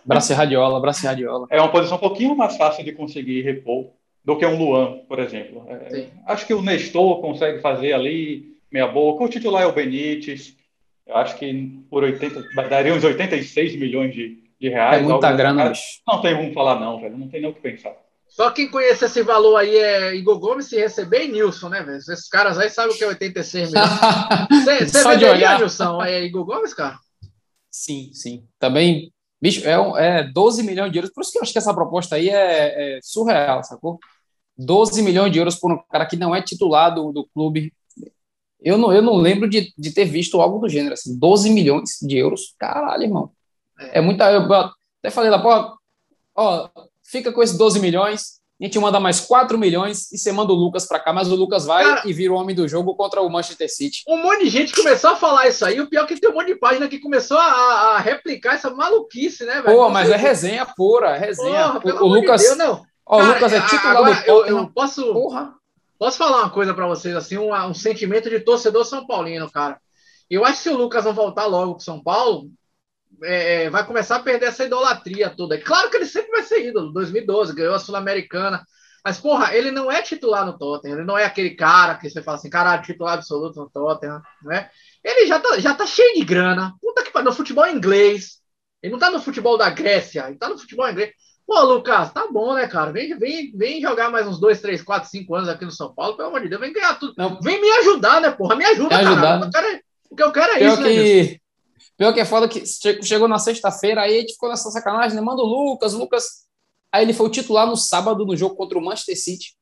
[0.06, 1.48] Braço de radiola, braço de radiola.
[1.50, 3.92] É uma posição um pouquinho mais fácil de conseguir repor
[4.24, 5.66] do que um Luan, por exemplo.
[5.70, 10.56] É, acho que o Nestor consegue fazer ali meia boca, o titular é o Benítez,
[11.06, 15.04] eu acho que por 80, daria uns 86 milhões de, de reais.
[15.04, 15.74] É muita grana.
[16.08, 17.18] Não tem como falar, não, velho.
[17.18, 17.94] Não tem nem o que pensar.
[18.28, 21.98] Só quem conhece esse valor aí é Igor Gomes se receber e Nilson, né, velho?
[21.98, 23.90] Esses caras aí sabem o que é 86 milhões.
[24.90, 26.98] Você venderia, Nilson, é Igor Gomes, cara?
[27.70, 28.48] Sim, sim.
[28.58, 29.12] Também,
[29.44, 31.12] bicho, é, é 12 milhões de euros.
[31.12, 34.00] Por isso que eu acho que essa proposta aí é, é surreal, sacou?
[34.58, 37.74] 12 milhões de euros por um cara que não é titular do, do clube,
[38.62, 41.98] eu não, eu não lembro de, de ter visto algo do gênero, assim, 12 milhões
[42.02, 42.56] de euros.
[42.58, 43.32] Caralho, irmão.
[43.78, 44.32] É, é muita.
[44.32, 45.78] Eu até falei lá, pô,
[46.34, 46.70] ó,
[47.04, 50.56] fica com esses 12 milhões, a gente manda mais 4 milhões e você manda o
[50.56, 53.22] Lucas para cá, mas o Lucas vai Cara, e vira o homem do jogo contra
[53.22, 54.04] o Manchester City.
[54.08, 56.34] Um monte de gente começou a falar isso aí, o pior é que tem um
[56.34, 57.44] monte de página que começou a,
[57.96, 59.76] a replicar essa maluquice, né, velho?
[59.76, 61.80] Pô, mas é resenha pura, resenha.
[61.80, 62.42] Porra, o, o Lucas.
[62.42, 62.86] De Deus, não.
[63.06, 64.28] Ó, Cara, o Lucas é titular agora, do.
[64.28, 65.14] Eu, eu posso.
[65.14, 65.54] Porra.
[65.98, 69.80] Posso falar uma coisa para vocês, assim, um, um, sentimento de torcedor São Paulino, cara.
[70.30, 72.50] Eu acho que se o Lucas não voltar logo para São Paulo,
[73.24, 75.60] é, é, vai começar a perder essa idolatria toda.
[75.60, 76.92] Claro que ele sempre vai ser ídolo.
[76.94, 78.64] 2012, ganhou a Sul-Americana.
[79.04, 80.98] Mas, porra, ele não é titular no Tottenham.
[80.98, 84.70] Ele não é aquele cara que você fala assim, cara, titular absoluto no Tottenham, né?
[85.04, 86.74] Ele já tá, já tá cheio de grana.
[86.82, 88.42] Puta que pariu, no futebol inglês.
[88.82, 91.12] Ele não tá no futebol da Grécia, ele tá no futebol inglês.
[91.46, 92.92] Pô, Lucas, tá bom, né, cara?
[92.92, 96.16] Vem, vem, vem jogar mais uns dois, três, quatro, cinco anos aqui no São Paulo,
[96.16, 97.14] pelo amor de Deus, vem ganhar tudo.
[97.18, 97.40] Não.
[97.42, 98.56] Vem me ajudar, né, porra?
[98.56, 99.50] Me ajuda, me ajudar.
[99.52, 99.82] cara.
[100.10, 101.32] O que eu quero é Pior isso, que...
[101.34, 101.38] né?
[101.98, 102.64] Pior que é foda que
[103.04, 105.22] chegou na sexta-feira, aí a gente ficou nessa sacanagem, né?
[105.22, 106.26] Manda o Lucas, o Lucas.
[106.92, 109.56] Aí ele foi titular no sábado no jogo contra o Manchester City.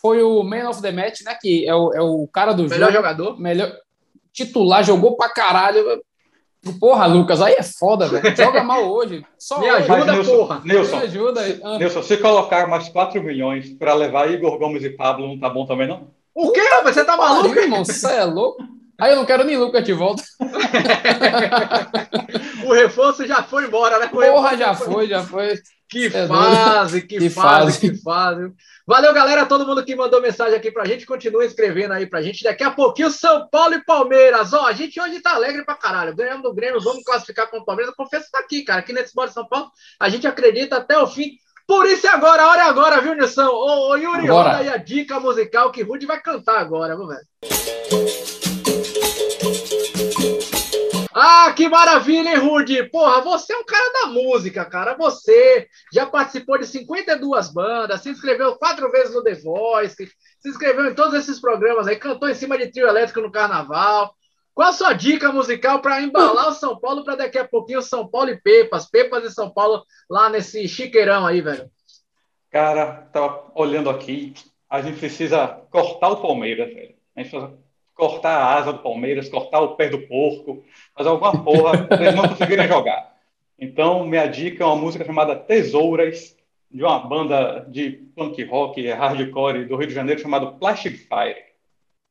[0.00, 1.36] Foi o man of the match, né?
[1.40, 2.92] Que é o, é o cara do melhor jogo.
[2.92, 3.40] jogador.
[3.40, 3.72] Melhor
[4.32, 6.00] titular, jogou pra caralho.
[6.80, 8.22] Porra, Lucas, aí é foda, velho.
[8.36, 9.24] Joga mal hoje.
[9.38, 9.90] Só Me hoje.
[9.90, 10.62] ajuda, Nilson, porra.
[10.64, 11.60] Nilson, Me ajuda.
[11.62, 11.78] Ah.
[11.78, 15.64] Nilson, se colocar mais 4 milhões para levar Igor Gomes e Pablo, não tá bom
[15.66, 16.08] também, não?
[16.34, 16.94] O quê, rapaz?
[16.94, 17.48] Você tá maluco?
[17.48, 18.62] Pariu, irmão, você é louco?
[19.00, 20.22] Aí eu não quero nem Lucas de volta.
[22.66, 24.08] o reforço já foi embora, né?
[24.08, 25.54] Porra, já foi, já foi.
[25.88, 28.52] Que é fase, que, que fase, fase, que fase.
[28.86, 32.42] Valeu, galera, todo mundo que mandou mensagem aqui pra gente, continua escrevendo aí pra gente.
[32.42, 34.52] Daqui a pouquinho, São Paulo e Palmeiras.
[34.52, 36.14] Ó, a gente hoje tá alegre pra caralho.
[36.14, 37.92] Ganhamos do Grêmio, vamos classificar com o Palmeiras.
[37.92, 38.80] Eu confesso que tá aqui, cara.
[38.80, 41.38] Aqui nesse Bora São Paulo, a gente acredita até o fim.
[41.66, 43.46] Por isso é agora, a hora é agora, viu, Nilson?
[43.46, 44.56] Ô, ô Yuri, Bora.
[44.56, 48.37] aí a dica musical que Rude vai cantar agora, viu, velho?
[51.30, 52.88] Ah, que maravilha, hein, Rudy?
[52.88, 54.96] Porra, você é um cara da música, cara.
[54.96, 59.94] Você já participou de 52 bandas, se inscreveu quatro vezes no The Voice,
[60.40, 64.10] se inscreveu em todos esses programas aí, cantou em cima de trio elétrico no carnaval.
[64.54, 68.08] Qual a sua dica musical para embalar o São Paulo para daqui a pouquinho São
[68.08, 71.70] Paulo e Pepas, Pepas e São Paulo lá nesse chiqueirão aí, velho?
[72.50, 74.32] Cara, tava olhando aqui,
[74.70, 76.94] a gente precisa cortar o Palmeiras, velho.
[77.14, 77.67] A gente precisa
[77.98, 80.64] cortar a asa do Palmeiras, cortar o pé do porco,
[80.96, 83.16] fazer alguma porra para eles não conseguirem jogar.
[83.58, 86.36] Então, minha dica é uma música chamada Tesouras,
[86.70, 91.42] de uma banda de punk rock, hardcore do Rio de Janeiro, chamada Plastic Fire.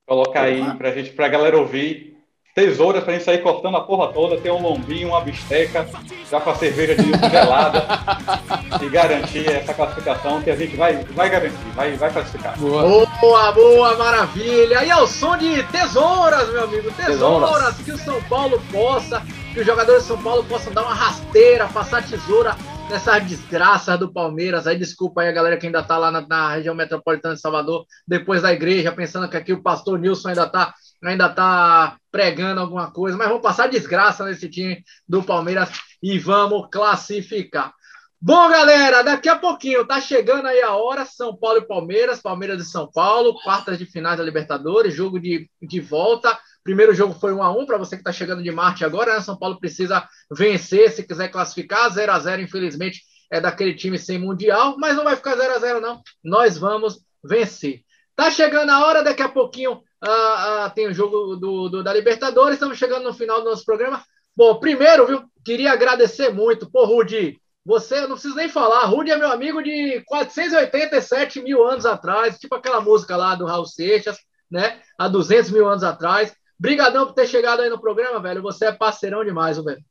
[0.06, 2.17] Colocar aí para gente, pra galera ouvir
[2.58, 5.88] tesouras pra gente sair cortando a porra toda, ter um lombinho, uma bisteca,
[6.28, 7.86] já com a cerveja de gelada
[8.82, 12.58] e garantir essa classificação que a gente vai, vai garantir, vai, vai classificar.
[12.58, 13.06] Boa.
[13.22, 14.84] boa, boa, maravilha!
[14.84, 19.22] E é o som de tesouras, meu amigo, tesouras, tesouras, que o São Paulo possa,
[19.54, 22.56] que os jogadores de São Paulo possam dar uma rasteira, passar tesoura
[22.90, 24.66] nessa desgraça do Palmeiras.
[24.66, 27.86] Aí desculpa aí a galera que ainda tá lá na, na região metropolitana de Salvador,
[28.08, 30.74] depois da igreja, pensando que aqui o pastor Nilson ainda tá
[31.04, 35.70] ainda está pregando alguma coisa, mas vamos passar desgraça nesse time do Palmeiras
[36.02, 37.72] e vamos classificar.
[38.20, 41.06] Bom, galera, daqui a pouquinho tá chegando aí a hora.
[41.06, 45.48] São Paulo e Palmeiras, Palmeiras e São Paulo, quartas de finais da Libertadores, jogo de,
[45.62, 46.36] de volta.
[46.68, 49.14] Primeiro jogo foi 1 a 1 para você que está chegando de Marte agora.
[49.14, 49.22] Né?
[49.22, 51.90] São Paulo precisa vencer se quiser classificar.
[51.90, 55.60] 0 a 0 infelizmente, é daquele time sem mundial, mas não vai ficar 0 a
[55.60, 56.02] 0 não.
[56.22, 57.84] Nós vamos vencer.
[58.18, 61.94] Tá chegando a hora, daqui a pouquinho ah, ah, tem o jogo do, do, da
[61.94, 64.04] Libertadores, estamos chegando no final do nosso programa.
[64.36, 66.70] Bom, primeiro, viu, queria agradecer muito.
[66.70, 71.86] Pô, Rudi, você, não preciso nem falar, Rudi é meu amigo de 487 mil anos
[71.86, 74.18] atrás, tipo aquela música lá do Raul Seixas,
[74.52, 74.82] né?
[75.00, 76.36] Há 200 mil anos atrás.
[76.60, 78.42] Brigadão por ter chegado aí no programa, velho.
[78.42, 79.82] Você é parceirão demais, velho.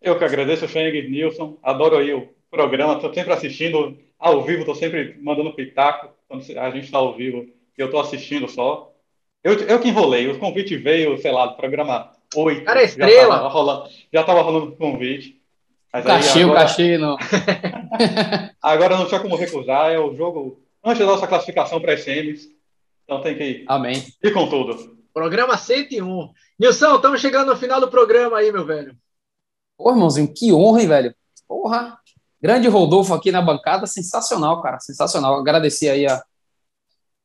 [0.00, 1.58] Eu que agradeço, Feng, Nilson.
[1.62, 2.94] Adoro aí o programa.
[2.94, 7.46] Estou sempre assistindo ao vivo, estou sempre mandando pitaco quando a gente está ao vivo.
[7.76, 8.92] Eu estou assistindo só.
[9.42, 12.64] Eu, eu que enrolei, o convite veio, sei lá, do programa 8.
[12.64, 13.12] Cara, estrela.
[13.12, 15.40] Já tava rolando, já tava rolando o convite.
[15.92, 17.16] Mas cachê, agora, cachê, não.
[18.62, 22.48] agora não tinha como recusar, é o jogo antes da nossa classificação para as semis.
[23.04, 24.04] Então tem que ir, Amém.
[24.22, 24.99] ir com tudo.
[25.12, 26.30] Programa 101.
[26.58, 28.96] Nilson, estamos chegando no final do programa aí, meu velho.
[29.76, 31.14] Pô, irmãozinho, que honra, hein, velho?
[31.48, 31.98] Porra.
[32.40, 35.38] Grande Rodolfo aqui na bancada, sensacional, cara, sensacional.
[35.38, 36.22] Agradecer aí a,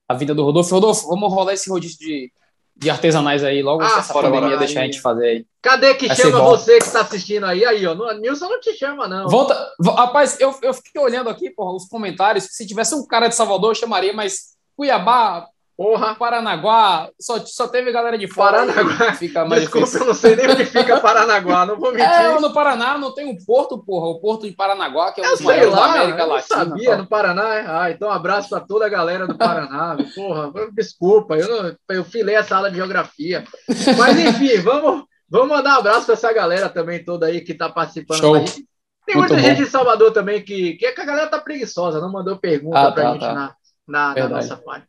[0.09, 0.73] a vida do Rodolfo.
[0.73, 2.33] Rodolfo, vamos rolar esse rodízio de,
[2.75, 5.45] de artesanais aí logo ah, essa pandemia deixar a gente fazer aí.
[5.61, 7.63] Cadê que aí chama você que está assistindo aí?
[7.63, 8.13] Aí, ó.
[8.15, 9.29] Nilson não te chama, não.
[9.29, 9.55] Volta.
[9.95, 12.45] Rapaz, eu, eu fiquei olhando aqui, porra, os comentários.
[12.51, 15.47] Se tivesse um cara de Salvador, eu chamaria, mas Cuiabá,
[15.78, 16.15] Porra.
[16.15, 18.65] Paranaguá, só, só teve galera de fora.
[18.65, 19.13] Paranaguá.
[19.13, 20.01] Fica mais Desculpa, difícil.
[20.01, 22.09] eu não sei nem onde fica Paranaguá, não vou mentir.
[22.09, 24.07] É, no Paraná não tem um porto, porra.
[24.07, 26.61] O porto de Paranaguá, que é o maior da América eu Latina.
[26.61, 27.55] Eu sabia, no Paraná.
[27.55, 27.65] É?
[27.67, 29.97] Ah, então um abraço para toda a galera do Paraná.
[30.15, 33.43] porra, desculpa, eu, não, eu filei essa aula de geografia.
[33.97, 37.67] Mas enfim, vamos, vamos mandar um abraço para essa galera também toda aí que está
[37.67, 38.36] participando Show.
[38.36, 38.45] aí.
[39.05, 42.11] Tem muita gente em Salvador também que, que, é que a galera tá preguiçosa, não
[42.11, 43.34] mandou pergunta ah, para tá, gente tá.
[43.34, 43.55] na,
[43.88, 44.88] na, na nossa página.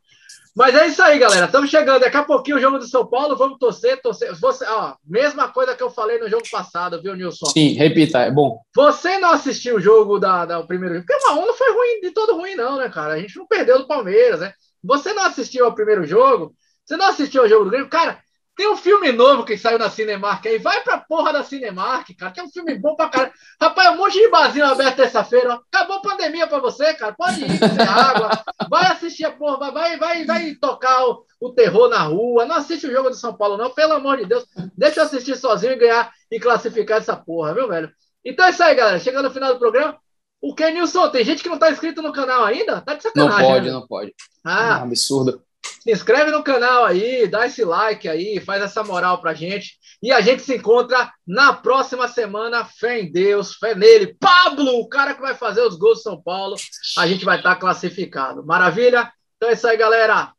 [0.56, 1.44] Mas é isso aí, galera.
[1.44, 2.00] Estamos chegando.
[2.00, 3.36] Daqui a pouquinho o jogo do São Paulo.
[3.36, 4.34] Vamos torcer, torcer.
[4.36, 7.44] Você, ó, mesma coisa que eu falei no jogo passado, viu, Nilson?
[7.46, 8.58] Sim, repita, é bom.
[8.74, 11.06] Você não assistiu o jogo da, da o primeiro jogo?
[11.06, 13.12] Porque uma não foi ruim de todo ruim, não, né, cara?
[13.12, 14.54] A gente não perdeu do Palmeiras, né?
[14.82, 16.54] Você não assistiu ao primeiro jogo?
[16.86, 17.90] Você não assistiu ao jogo do Grêmio?
[17.90, 18.18] Cara,
[18.56, 20.58] tem um filme novo que saiu na Cinemark aí.
[20.58, 22.32] Vai pra porra da Cinemark, cara.
[22.32, 23.32] Tem um filme bom pra caralho.
[23.60, 25.60] Rapaz, um monte de barzinho aberto terça-feira.
[25.70, 27.12] Acabou a pandemia pra você, cara.
[27.12, 28.30] Pode ir, sem água.
[28.70, 29.70] Vai assistir a porra.
[29.70, 32.46] Vai, vai, vai tocar o, o, terror na rua.
[32.46, 33.68] Não assiste o jogo do São Paulo, não.
[33.74, 34.46] Pelo amor de Deus.
[34.74, 37.90] Deixa eu assistir sozinho e ganhar e classificar essa porra, viu, velho?
[38.24, 38.98] Então é isso aí, galera.
[38.98, 39.98] Chegando no final do programa.
[40.40, 42.80] O Kenilson, tem gente que não tá inscrito no canal ainda?
[42.80, 43.42] Tá de sacanagem.
[43.42, 43.72] Não pode, né?
[43.72, 44.14] não pode.
[44.44, 45.45] Ah, é um absurdo.
[45.80, 49.78] Se inscreve no canal aí, dá esse like aí, faz essa moral pra gente.
[50.02, 52.64] E a gente se encontra na próxima semana.
[52.64, 54.16] Fé em Deus, fé nele.
[54.18, 56.56] Pablo, o cara que vai fazer os gols de São Paulo,
[56.98, 58.44] a gente vai estar tá classificado.
[58.44, 59.10] Maravilha?
[59.36, 60.32] Então é isso aí, galera.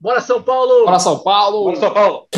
[0.00, 0.84] Bora, São Paulo!
[0.84, 1.64] Bora, São Paulo!
[1.64, 2.28] Bora, São Paulo!